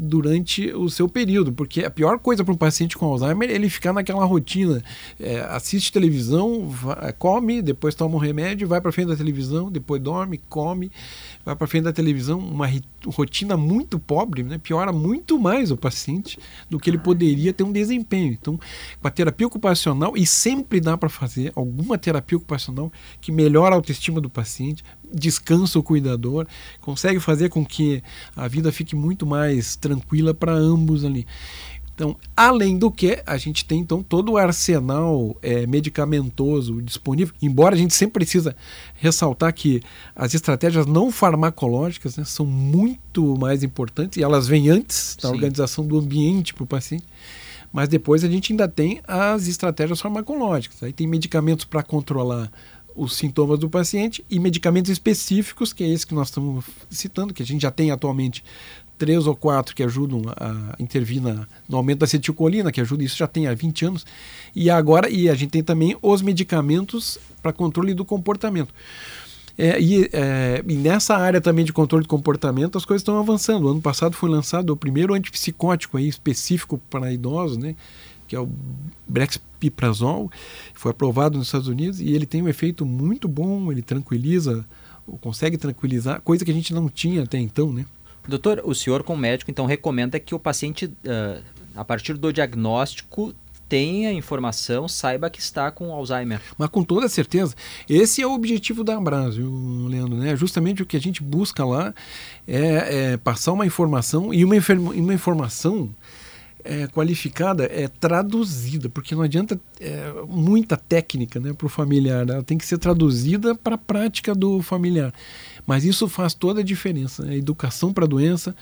durante 0.02 0.72
o 0.72 0.88
seu 0.88 1.06
período, 1.06 1.52
porque 1.52 1.84
a 1.84 1.90
pior 1.90 2.18
coisa 2.18 2.42
para 2.42 2.54
um 2.54 2.56
paciente 2.56 2.96
com 2.96 3.04
Alzheimer 3.04 3.50
é 3.50 3.52
ele 3.52 3.68
ficar 3.68 3.92
naquela 3.92 4.24
rotina, 4.24 4.82
é, 5.20 5.40
assiste 5.50 5.92
televisão, 5.92 6.70
vai, 6.70 7.12
come, 7.12 7.60
depois 7.60 7.94
toma 7.94 8.14
um 8.14 8.18
remédio, 8.18 8.66
vai 8.66 8.80
para 8.80 8.90
frente 8.90 9.08
da 9.08 9.16
televisão, 9.16 9.70
depois 9.70 10.00
dorme, 10.00 10.40
come, 10.48 10.90
vai 11.44 11.56
para 11.56 11.66
frente 11.66 11.84
da 11.84 11.92
televisão, 11.92 12.38
uma 12.38 12.68
rotina 13.06 13.56
muito 13.56 13.98
pobre, 13.98 14.42
né, 14.42 14.58
piora 14.58 14.92
muito 14.92 15.38
mais 15.38 15.70
o 15.70 15.76
paciente 15.76 16.38
do 16.68 16.78
que 16.78 16.90
ele 16.90 16.98
poderia 16.98 17.52
ter 17.52 17.62
um 17.62 17.72
desempenho. 17.72 18.32
Então, 18.32 18.58
com 19.00 19.08
a 19.08 19.10
terapia 19.10 19.46
ocupacional, 19.46 20.16
e 20.16 20.26
sempre 20.26 20.80
dá 20.80 20.96
para 20.96 21.08
fazer 21.08 21.52
alguma 21.54 21.96
terapia 21.96 22.36
ocupacional 22.36 22.92
que 23.20 23.32
melhora 23.32 23.74
a 23.74 23.78
autoestima 23.78 24.20
do 24.20 24.28
paciente, 24.28 24.84
descansa 25.12 25.78
o 25.78 25.82
cuidador, 25.82 26.46
consegue 26.80 27.18
fazer 27.18 27.48
com 27.48 27.64
que 27.64 28.02
a 28.36 28.46
vida 28.46 28.70
fique 28.70 28.94
muito 28.94 29.26
mais 29.26 29.76
tranquila 29.76 30.32
para 30.32 30.52
ambos 30.52 31.04
ali. 31.04 31.26
Então, 32.00 32.16
além 32.34 32.78
do 32.78 32.90
que, 32.90 33.22
a 33.26 33.36
gente 33.36 33.62
tem 33.62 33.80
então 33.80 34.02
todo 34.02 34.32
o 34.32 34.38
arsenal 34.38 35.36
é, 35.42 35.66
medicamentoso 35.66 36.80
disponível, 36.80 37.34
embora 37.42 37.74
a 37.74 37.78
gente 37.78 37.92
sempre 37.92 38.24
precisa 38.24 38.56
ressaltar 38.94 39.52
que 39.52 39.82
as 40.16 40.32
estratégias 40.32 40.86
não 40.86 41.12
farmacológicas 41.12 42.16
né, 42.16 42.24
são 42.24 42.46
muito 42.46 43.36
mais 43.36 43.62
importantes 43.62 44.16
e 44.16 44.22
elas 44.22 44.48
vêm 44.48 44.70
antes 44.70 45.14
da 45.20 45.28
Sim. 45.28 45.34
organização 45.34 45.86
do 45.86 45.98
ambiente 45.98 46.54
para 46.54 46.64
o 46.64 46.66
paciente. 46.66 47.04
Mas 47.70 47.86
depois 47.86 48.24
a 48.24 48.28
gente 48.30 48.50
ainda 48.50 48.66
tem 48.66 49.02
as 49.06 49.46
estratégias 49.46 50.00
farmacológicas. 50.00 50.82
Aí 50.82 50.94
tem 50.94 51.06
medicamentos 51.06 51.66
para 51.66 51.82
controlar 51.82 52.50
os 52.96 53.14
sintomas 53.14 53.58
do 53.58 53.68
paciente 53.68 54.24
e 54.30 54.38
medicamentos 54.38 54.90
específicos, 54.90 55.74
que 55.74 55.84
é 55.84 55.88
esse 55.88 56.06
que 56.06 56.14
nós 56.14 56.28
estamos 56.28 56.64
citando, 56.88 57.34
que 57.34 57.42
a 57.42 57.46
gente 57.46 57.60
já 57.60 57.70
tem 57.70 57.90
atualmente 57.90 58.42
três 59.00 59.26
ou 59.26 59.34
quatro 59.34 59.74
que 59.74 59.82
ajudam 59.82 60.20
a 60.36 60.76
intervir 60.78 61.22
na, 61.22 61.46
no 61.66 61.78
aumento 61.78 62.00
da 62.00 62.04
acetilcolina, 62.04 62.70
que 62.70 62.82
ajuda 62.82 63.02
isso 63.02 63.16
já 63.16 63.26
tem 63.26 63.46
há 63.46 63.54
20 63.54 63.86
anos. 63.86 64.06
E 64.54 64.68
agora, 64.68 65.08
e 65.08 65.26
a 65.30 65.34
gente 65.34 65.48
tem 65.48 65.62
também 65.62 65.96
os 66.02 66.20
medicamentos 66.20 67.18
para 67.42 67.50
controle 67.50 67.94
do 67.94 68.04
comportamento. 68.04 68.74
É, 69.56 69.80
e, 69.80 70.04
é, 70.12 70.62
e, 70.68 70.74
nessa 70.74 71.16
área 71.16 71.40
também 71.40 71.64
de 71.64 71.72
controle 71.72 72.04
de 72.04 72.08
comportamento 72.08 72.76
as 72.76 72.84
coisas 72.84 73.00
estão 73.00 73.18
avançando. 73.18 73.68
Ano 73.68 73.80
passado 73.80 74.14
foi 74.14 74.28
lançado 74.28 74.70
o 74.70 74.76
primeiro 74.76 75.14
antipsicótico 75.14 75.96
aí, 75.96 76.06
específico 76.06 76.78
para 76.90 77.10
idosos, 77.10 77.56
né, 77.56 77.74
que 78.28 78.36
é 78.36 78.40
o 78.40 78.48
Brexpiprazol, 79.08 80.30
foi 80.74 80.90
aprovado 80.90 81.38
nos 81.38 81.46
Estados 81.48 81.68
Unidos 81.68 82.00
e 82.00 82.10
ele 82.10 82.26
tem 82.26 82.42
um 82.42 82.48
efeito 82.48 82.84
muito 82.84 83.26
bom, 83.26 83.72
ele 83.72 83.82
tranquiliza, 83.82 84.64
consegue 85.22 85.56
tranquilizar, 85.56 86.20
coisa 86.20 86.44
que 86.44 86.50
a 86.50 86.54
gente 86.54 86.74
não 86.74 86.88
tinha 86.88 87.22
até 87.22 87.38
então, 87.38 87.72
né? 87.72 87.86
Doutor, 88.26 88.62
o 88.64 88.74
senhor, 88.74 89.02
como 89.02 89.20
médico, 89.20 89.50
então 89.50 89.66
recomenda 89.66 90.20
que 90.20 90.34
o 90.34 90.38
paciente, 90.38 90.86
uh, 90.86 91.42
a 91.74 91.84
partir 91.84 92.14
do 92.14 92.32
diagnóstico, 92.32 93.34
tenha 93.70 94.12
informação, 94.12 94.88
saiba 94.88 95.30
que 95.30 95.38
está 95.38 95.70
com 95.70 95.92
Alzheimer. 95.92 96.40
Mas 96.58 96.68
com 96.70 96.82
toda 96.82 97.08
certeza. 97.08 97.54
Esse 97.88 98.20
é 98.20 98.26
o 98.26 98.32
objetivo 98.32 98.82
da 98.82 98.96
Abras, 98.96 99.36
viu, 99.36 99.86
Leandro? 99.88 100.16
Né? 100.16 100.34
Justamente 100.34 100.82
o 100.82 100.86
que 100.86 100.96
a 100.96 101.00
gente 101.00 101.22
busca 101.22 101.64
lá 101.64 101.94
é, 102.48 103.12
é 103.12 103.16
passar 103.16 103.52
uma 103.52 103.64
informação 103.64 104.34
e 104.34 104.44
uma, 104.44 104.56
uma 104.92 105.14
informação 105.14 105.94
é, 106.64 106.88
qualificada 106.88 107.64
é 107.64 107.88
traduzida, 107.88 108.88
porque 108.88 109.14
não 109.14 109.22
adianta 109.22 109.58
é, 109.80 110.12
muita 110.28 110.76
técnica 110.76 111.38
né, 111.38 111.52
para 111.52 111.66
o 111.66 111.70
familiar, 111.70 112.28
ela 112.28 112.42
tem 112.42 112.58
que 112.58 112.66
ser 112.66 112.78
traduzida 112.78 113.54
para 113.54 113.76
a 113.76 113.78
prática 113.78 114.34
do 114.34 114.60
familiar. 114.62 115.12
Mas 115.70 115.84
isso 115.84 116.08
faz 116.08 116.34
toda 116.34 116.62
a 116.62 116.64
diferença. 116.64 117.24
Né? 117.24 117.36
Educação 117.36 117.92
para 117.92 118.04
doença. 118.04 118.56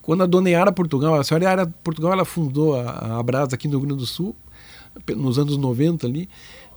Quando 0.00 0.22
a 0.22 0.26
dona 0.26 0.48
Yara 0.48 0.72
Portugal, 0.72 1.14
a 1.20 1.22
senhora 1.22 1.44
Yara 1.44 1.66
Portugal, 1.84 2.14
ela 2.14 2.24
fundou 2.24 2.80
a, 2.80 3.20
a 3.20 3.42
aqui 3.52 3.68
no 3.68 3.76
Rio 3.76 3.88
Grande 3.88 4.00
do 4.00 4.06
Sul, 4.06 4.34
nos 5.14 5.38
anos 5.38 5.58
90 5.58 6.06
ali, 6.06 6.30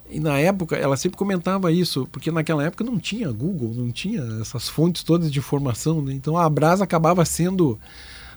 e 0.09 0.19
na 0.19 0.37
época 0.37 0.75
ela 0.75 0.97
sempre 0.97 1.17
comentava 1.17 1.71
isso, 1.71 2.05
porque 2.11 2.29
naquela 2.29 2.61
época 2.61 2.83
não 2.83 2.99
tinha 2.99 3.31
Google, 3.31 3.73
não 3.73 3.89
tinha 3.89 4.21
essas 4.41 4.67
fontes 4.67 5.01
todas 5.01 5.31
de 5.31 5.39
informação, 5.39 6.01
né? 6.01 6.11
então 6.11 6.37
a 6.37 6.43
Abras 6.43 6.81
acabava 6.81 7.23
sendo 7.23 7.79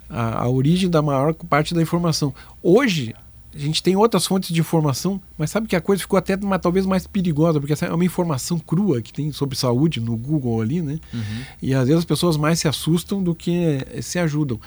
a, 0.08 0.44
a 0.44 0.48
origem 0.48 0.88
da 0.88 1.02
maior 1.02 1.34
parte 1.34 1.74
da 1.74 1.82
informação. 1.82 2.32
Hoje 2.62 3.16
a 3.56 3.58
gente 3.58 3.82
tem 3.82 3.96
outras 3.96 4.26
fontes 4.26 4.52
de 4.52 4.60
informação, 4.60 5.20
mas 5.38 5.50
sabe 5.50 5.66
que 5.66 5.74
a 5.74 5.80
coisa 5.80 6.02
ficou 6.02 6.18
até 6.18 6.36
uma, 6.36 6.58
talvez 6.58 6.84
mais 6.84 7.06
perigosa, 7.06 7.58
porque 7.58 7.72
essa 7.72 7.86
é 7.86 7.92
uma 7.92 8.04
informação 8.04 8.58
crua 8.58 9.00
que 9.00 9.12
tem 9.12 9.32
sobre 9.32 9.56
saúde 9.56 10.00
no 10.00 10.16
Google 10.16 10.60
ali, 10.60 10.82
né? 10.82 10.98
Uhum. 11.12 11.42
E 11.62 11.74
às 11.74 11.88
vezes 11.88 12.00
as 12.00 12.04
pessoas 12.04 12.36
mais 12.36 12.58
se 12.58 12.68
assustam 12.68 13.22
do 13.22 13.34
que 13.34 13.80
se 14.02 14.18
ajudam. 14.18 14.60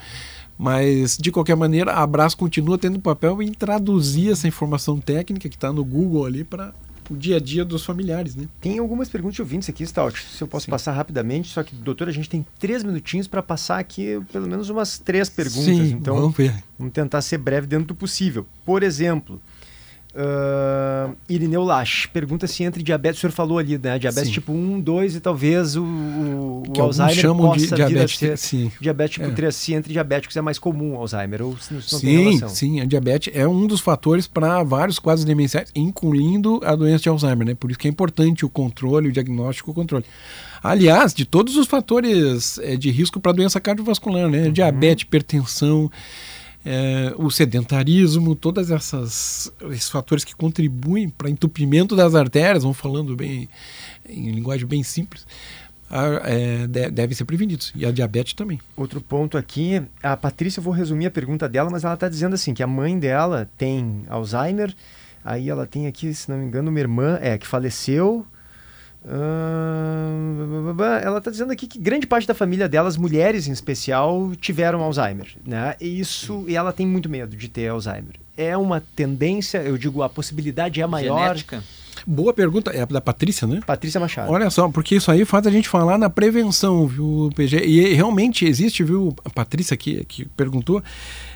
Mas, 0.58 1.16
de 1.16 1.32
qualquer 1.32 1.56
maneira, 1.56 1.92
a 1.92 2.02
Abras 2.02 2.34
continua 2.34 2.76
tendo 2.76 3.00
papel 3.00 3.40
em 3.40 3.50
traduzir 3.50 4.30
essa 4.30 4.46
informação 4.46 4.98
técnica 4.98 5.48
que 5.48 5.56
está 5.56 5.72
no 5.72 5.82
Google 5.82 6.26
ali 6.26 6.44
para 6.44 6.74
o 7.10 7.16
dia 7.16 7.36
a 7.36 7.40
dia 7.40 7.64
dos 7.64 7.84
familiares, 7.84 8.36
né? 8.36 8.46
Tem 8.60 8.78
algumas 8.78 9.08
perguntas 9.08 9.34
de 9.34 9.42
ouvintes 9.42 9.68
aqui, 9.68 9.84
Stout, 9.84 10.22
se 10.22 10.40
eu 10.42 10.46
posso 10.46 10.66
Sim. 10.66 10.70
passar 10.70 10.92
rapidamente, 10.92 11.48
só 11.48 11.62
que, 11.62 11.74
doutor, 11.74 12.08
a 12.08 12.12
gente 12.12 12.28
tem 12.30 12.46
três 12.58 12.84
minutinhos 12.84 13.26
para 13.26 13.42
passar 13.42 13.78
aqui 13.78 14.20
pelo 14.32 14.46
menos 14.46 14.70
umas 14.70 14.98
três 14.98 15.28
perguntas. 15.28 15.64
Sim, 15.64 15.90
então, 15.90 16.14
vamos 16.14 16.36
ver. 16.36 16.54
Vamos 16.78 16.92
tentar 16.92 17.20
ser 17.22 17.38
breve 17.38 17.66
dentro 17.66 17.88
do 17.88 17.94
possível. 17.94 18.46
Por 18.64 18.82
exemplo, 18.82 19.40
Uh, 20.12 21.14
Irineu 21.28 21.62
Lache 21.62 22.08
pergunta 22.08 22.48
se 22.48 22.64
entre 22.64 22.82
diabetes, 22.82 23.18
o 23.18 23.20
senhor 23.20 23.32
falou 23.32 23.58
ali, 23.58 23.78
né? 23.78 23.96
Diabetes 23.96 24.28
sim. 24.28 24.34
tipo 24.34 24.52
1, 24.52 24.80
2 24.80 25.14
e 25.14 25.20
talvez 25.20 25.76
o, 25.76 25.84
o, 25.84 26.62
o 26.66 26.80
Alzheimer 26.82 27.14
chamam 27.14 27.46
possa 27.46 27.60
de 27.60 27.74
diabetes, 27.76 28.18
vir 28.18 28.32
a 28.32 28.36
ser 28.36 28.38
sim. 28.38 28.72
diabetes 28.80 29.14
tipo 29.14 29.28
é. 29.28 29.30
3, 29.30 29.54
se 29.54 29.72
entre 29.72 29.92
diabéticos 29.92 30.36
é 30.36 30.40
mais 30.40 30.58
comum 30.58 30.94
o 30.94 30.96
Alzheimer, 30.96 31.42
ou 31.42 31.56
se 31.56 31.72
não 31.72 31.80
sim, 31.80 32.00
tem 32.00 32.24
relação. 32.24 32.48
Sim, 32.48 32.80
a 32.80 32.84
diabetes 32.86 33.32
é 33.36 33.46
um 33.46 33.68
dos 33.68 33.80
fatores 33.80 34.26
para 34.26 34.64
vários 34.64 34.98
quadros 34.98 35.24
demenciais, 35.24 35.70
incluindo 35.76 36.60
a 36.64 36.74
doença 36.74 37.04
de 37.04 37.08
Alzheimer, 37.08 37.46
né? 37.46 37.54
Por 37.54 37.70
isso 37.70 37.78
que 37.78 37.86
é 37.86 37.90
importante 37.90 38.44
o 38.44 38.48
controle, 38.48 39.08
o 39.08 39.12
diagnóstico, 39.12 39.70
o 39.70 39.74
controle. 39.74 40.04
Aliás, 40.60 41.14
de 41.14 41.24
todos 41.24 41.56
os 41.56 41.68
fatores 41.68 42.58
é, 42.58 42.76
de 42.76 42.90
risco 42.90 43.20
para 43.20 43.32
doença 43.32 43.60
cardiovascular, 43.60 44.28
né? 44.28 44.46
Uhum. 44.46 44.52
Diabetes, 44.52 45.04
hipertensão, 45.04 45.90
é, 46.64 47.14
o 47.16 47.30
sedentarismo, 47.30 48.34
todos 48.34 48.70
esses 48.70 49.88
fatores 49.88 50.24
que 50.24 50.34
contribuem 50.34 51.08
para 51.08 51.30
entupimento 51.30 51.96
das 51.96 52.14
artérias, 52.14 52.62
vamos 52.62 52.78
falando 52.78 53.16
bem 53.16 53.48
em 54.08 54.30
linguagem 54.30 54.66
bem 54.66 54.82
simples, 54.82 55.26
a, 55.88 56.04
é, 56.24 56.66
de, 56.66 56.90
devem 56.90 57.16
ser 57.16 57.24
prevenidos. 57.24 57.72
E 57.74 57.86
a 57.86 57.90
diabetes 57.90 58.34
também. 58.34 58.60
Outro 58.76 59.00
ponto 59.00 59.38
aqui, 59.38 59.82
a 60.02 60.16
Patrícia, 60.16 60.60
eu 60.60 60.64
vou 60.64 60.72
resumir 60.72 61.06
a 61.06 61.10
pergunta 61.10 61.48
dela, 61.48 61.70
mas 61.70 61.84
ela 61.84 61.94
está 61.94 62.08
dizendo 62.08 62.34
assim, 62.34 62.52
que 62.52 62.62
a 62.62 62.66
mãe 62.66 62.98
dela 62.98 63.50
tem 63.56 64.02
Alzheimer, 64.08 64.74
aí 65.24 65.48
ela 65.48 65.66
tem 65.66 65.86
aqui, 65.86 66.12
se 66.14 66.30
não 66.30 66.38
me 66.38 66.44
engano, 66.44 66.70
uma 66.70 66.80
irmã 66.80 67.18
é, 67.20 67.38
que 67.38 67.46
faleceu, 67.46 68.26
ela 71.02 71.18
está 71.18 71.30
dizendo 71.30 71.52
aqui 71.52 71.66
que 71.66 71.78
grande 71.78 72.06
parte 72.06 72.26
da 72.26 72.34
família 72.34 72.68
delas, 72.68 72.96
mulheres 72.96 73.46
em 73.48 73.52
especial, 73.52 74.32
tiveram 74.40 74.82
Alzheimer, 74.82 75.36
né? 75.46 75.74
E 75.80 76.00
isso, 76.00 76.44
e 76.46 76.54
ela 76.54 76.72
tem 76.72 76.86
muito 76.86 77.08
medo 77.08 77.36
de 77.36 77.48
ter 77.48 77.68
Alzheimer. 77.68 78.16
É 78.36 78.56
uma 78.56 78.82
tendência, 78.94 79.58
eu 79.58 79.78
digo, 79.78 80.02
a 80.02 80.08
possibilidade 80.08 80.80
é 80.80 80.86
maior. 80.86 81.20
Genética? 81.20 81.62
Boa 82.06 82.32
pergunta, 82.32 82.70
é 82.70 82.84
da 82.86 83.00
Patrícia, 83.00 83.46
né? 83.46 83.60
Patrícia 83.66 84.00
Machado. 84.00 84.32
Olha 84.32 84.48
só, 84.48 84.68
porque 84.68 84.96
isso 84.96 85.10
aí 85.10 85.24
faz 85.24 85.46
a 85.46 85.50
gente 85.50 85.68
falar 85.68 85.98
na 85.98 86.08
prevenção, 86.08 86.86
viu, 86.86 87.30
PG? 87.34 87.64
E 87.64 87.94
realmente 87.94 88.46
existe, 88.46 88.82
viu, 88.82 89.14
a 89.24 89.30
Patrícia 89.30 89.76
que, 89.76 90.04
que 90.04 90.24
perguntou. 90.24 90.82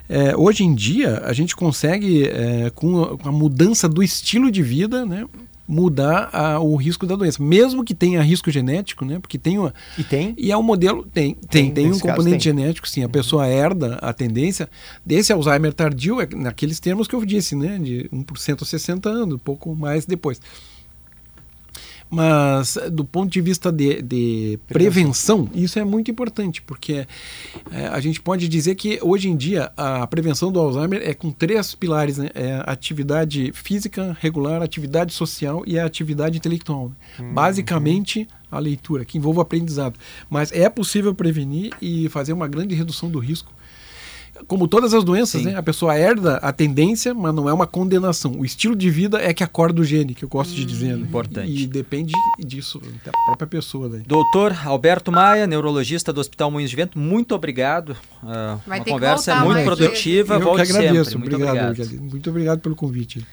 É, 0.08 0.36
hoje 0.36 0.64
em 0.64 0.74
dia, 0.74 1.22
a 1.24 1.32
gente 1.32 1.54
consegue, 1.54 2.26
é, 2.28 2.70
com, 2.74 3.02
a, 3.02 3.18
com 3.18 3.28
a 3.28 3.32
mudança 3.32 3.88
do 3.88 4.02
estilo 4.02 4.50
de 4.50 4.62
vida, 4.62 5.04
né? 5.04 5.26
Mudar 5.66 6.28
a, 6.32 6.60
o 6.60 6.76
risco 6.76 7.06
da 7.06 7.16
doença, 7.16 7.42
mesmo 7.42 7.84
que 7.84 7.94
tenha 7.94 8.22
risco 8.22 8.50
genético, 8.50 9.04
né? 9.04 9.18
Porque 9.18 9.38
tem 9.38 9.58
uma 9.58 9.72
e 9.98 10.04
tem 10.04 10.34
e 10.36 10.52
é 10.52 10.56
um 10.56 10.62
modelo 10.62 11.04
tem 11.12 11.34
tem 11.34 11.64
tem, 11.66 11.72
tem 11.72 11.92
um 11.92 11.98
componente 11.98 12.44
tem. 12.44 12.56
genético, 12.56 12.88
sim. 12.88 13.02
A 13.02 13.08
pessoa 13.08 13.46
herda 13.46 13.94
a 13.96 14.12
tendência 14.12 14.68
desse 15.04 15.32
Alzheimer 15.32 15.72
tardio 15.72 16.20
é 16.20 16.28
naqueles 16.34 16.78
termos 16.78 17.08
que 17.08 17.14
eu 17.14 17.24
disse, 17.24 17.56
né? 17.56 17.78
De 17.78 18.08
1% 18.12 18.62
a 18.62 18.64
60 18.64 19.08
anos, 19.08 19.40
pouco 19.42 19.74
mais 19.74 20.04
depois. 20.04 20.40
Mas 22.10 22.78
do 22.92 23.04
ponto 23.04 23.30
de 23.30 23.40
vista 23.40 23.72
de, 23.72 24.00
de 24.00 24.58
prevenção, 24.68 25.48
isso 25.54 25.78
é 25.78 25.84
muito 25.84 26.10
importante, 26.10 26.62
porque 26.62 27.06
é, 27.70 27.86
a 27.88 27.98
gente 27.98 28.20
pode 28.20 28.46
dizer 28.46 28.74
que 28.76 28.98
hoje 29.02 29.28
em 29.28 29.36
dia 29.36 29.72
a 29.76 30.06
prevenção 30.06 30.52
do 30.52 30.60
Alzheimer 30.60 31.02
é 31.02 31.12
com 31.12 31.30
três 31.30 31.74
pilares: 31.74 32.18
né? 32.18 32.30
é 32.34 32.62
atividade 32.66 33.52
física 33.52 34.16
regular, 34.20 34.62
atividade 34.62 35.12
social 35.12 35.64
e 35.66 35.78
a 35.78 35.84
atividade 35.84 36.38
intelectual. 36.38 36.88
Né? 36.88 36.94
Uhum. 37.18 37.34
Basicamente, 37.34 38.28
a 38.50 38.58
leitura, 38.58 39.04
que 39.04 39.18
envolve 39.18 39.38
o 39.38 39.42
aprendizado. 39.42 39.98
Mas 40.30 40.52
é 40.52 40.68
possível 40.68 41.14
prevenir 41.14 41.72
e 41.80 42.08
fazer 42.08 42.32
uma 42.32 42.46
grande 42.46 42.74
redução 42.74 43.10
do 43.10 43.18
risco 43.18 43.52
como 44.46 44.68
todas 44.68 44.92
as 44.92 45.04
doenças, 45.04 45.42
né? 45.42 45.54
A 45.56 45.62
pessoa 45.62 45.96
herda 45.96 46.36
a 46.36 46.52
tendência, 46.52 47.14
mas 47.14 47.34
não 47.34 47.48
é 47.48 47.52
uma 47.52 47.66
condenação. 47.66 48.32
O 48.32 48.44
estilo 48.44 48.74
de 48.74 48.90
vida 48.90 49.20
é 49.20 49.32
que 49.32 49.44
acorda 49.44 49.80
o 49.80 49.84
gene, 49.84 50.14
que 50.14 50.24
eu 50.24 50.28
gosto 50.28 50.52
hum, 50.52 50.56
de 50.56 50.64
dizer. 50.64 50.96
Né? 50.96 51.02
Importante. 51.02 51.50
E 51.50 51.66
depende 51.66 52.12
disso, 52.38 52.80
da 53.04 53.12
própria 53.26 53.46
pessoa. 53.46 53.88
Né? 53.88 54.02
Doutor 54.06 54.56
Alberto 54.64 55.12
Maia, 55.12 55.46
neurologista 55.46 56.12
do 56.12 56.20
Hospital 56.20 56.50
Moinhos 56.50 56.70
de 56.70 56.76
Vento, 56.76 56.98
muito 56.98 57.34
obrigado. 57.34 57.96
Uh, 58.22 58.60
uma 58.66 58.80
conversa 58.84 59.36
muito 59.36 59.64
produtiva. 59.64 60.34
Eu 60.34 60.40
Volte 60.40 60.66
que 60.66 60.72
agradeço. 60.72 61.10
Sempre. 61.12 61.30
Muito 61.30 61.44
obrigado. 61.44 62.00
Muito 62.00 62.30
obrigado 62.30 62.60
pelo 62.60 62.76
convite. 62.76 63.24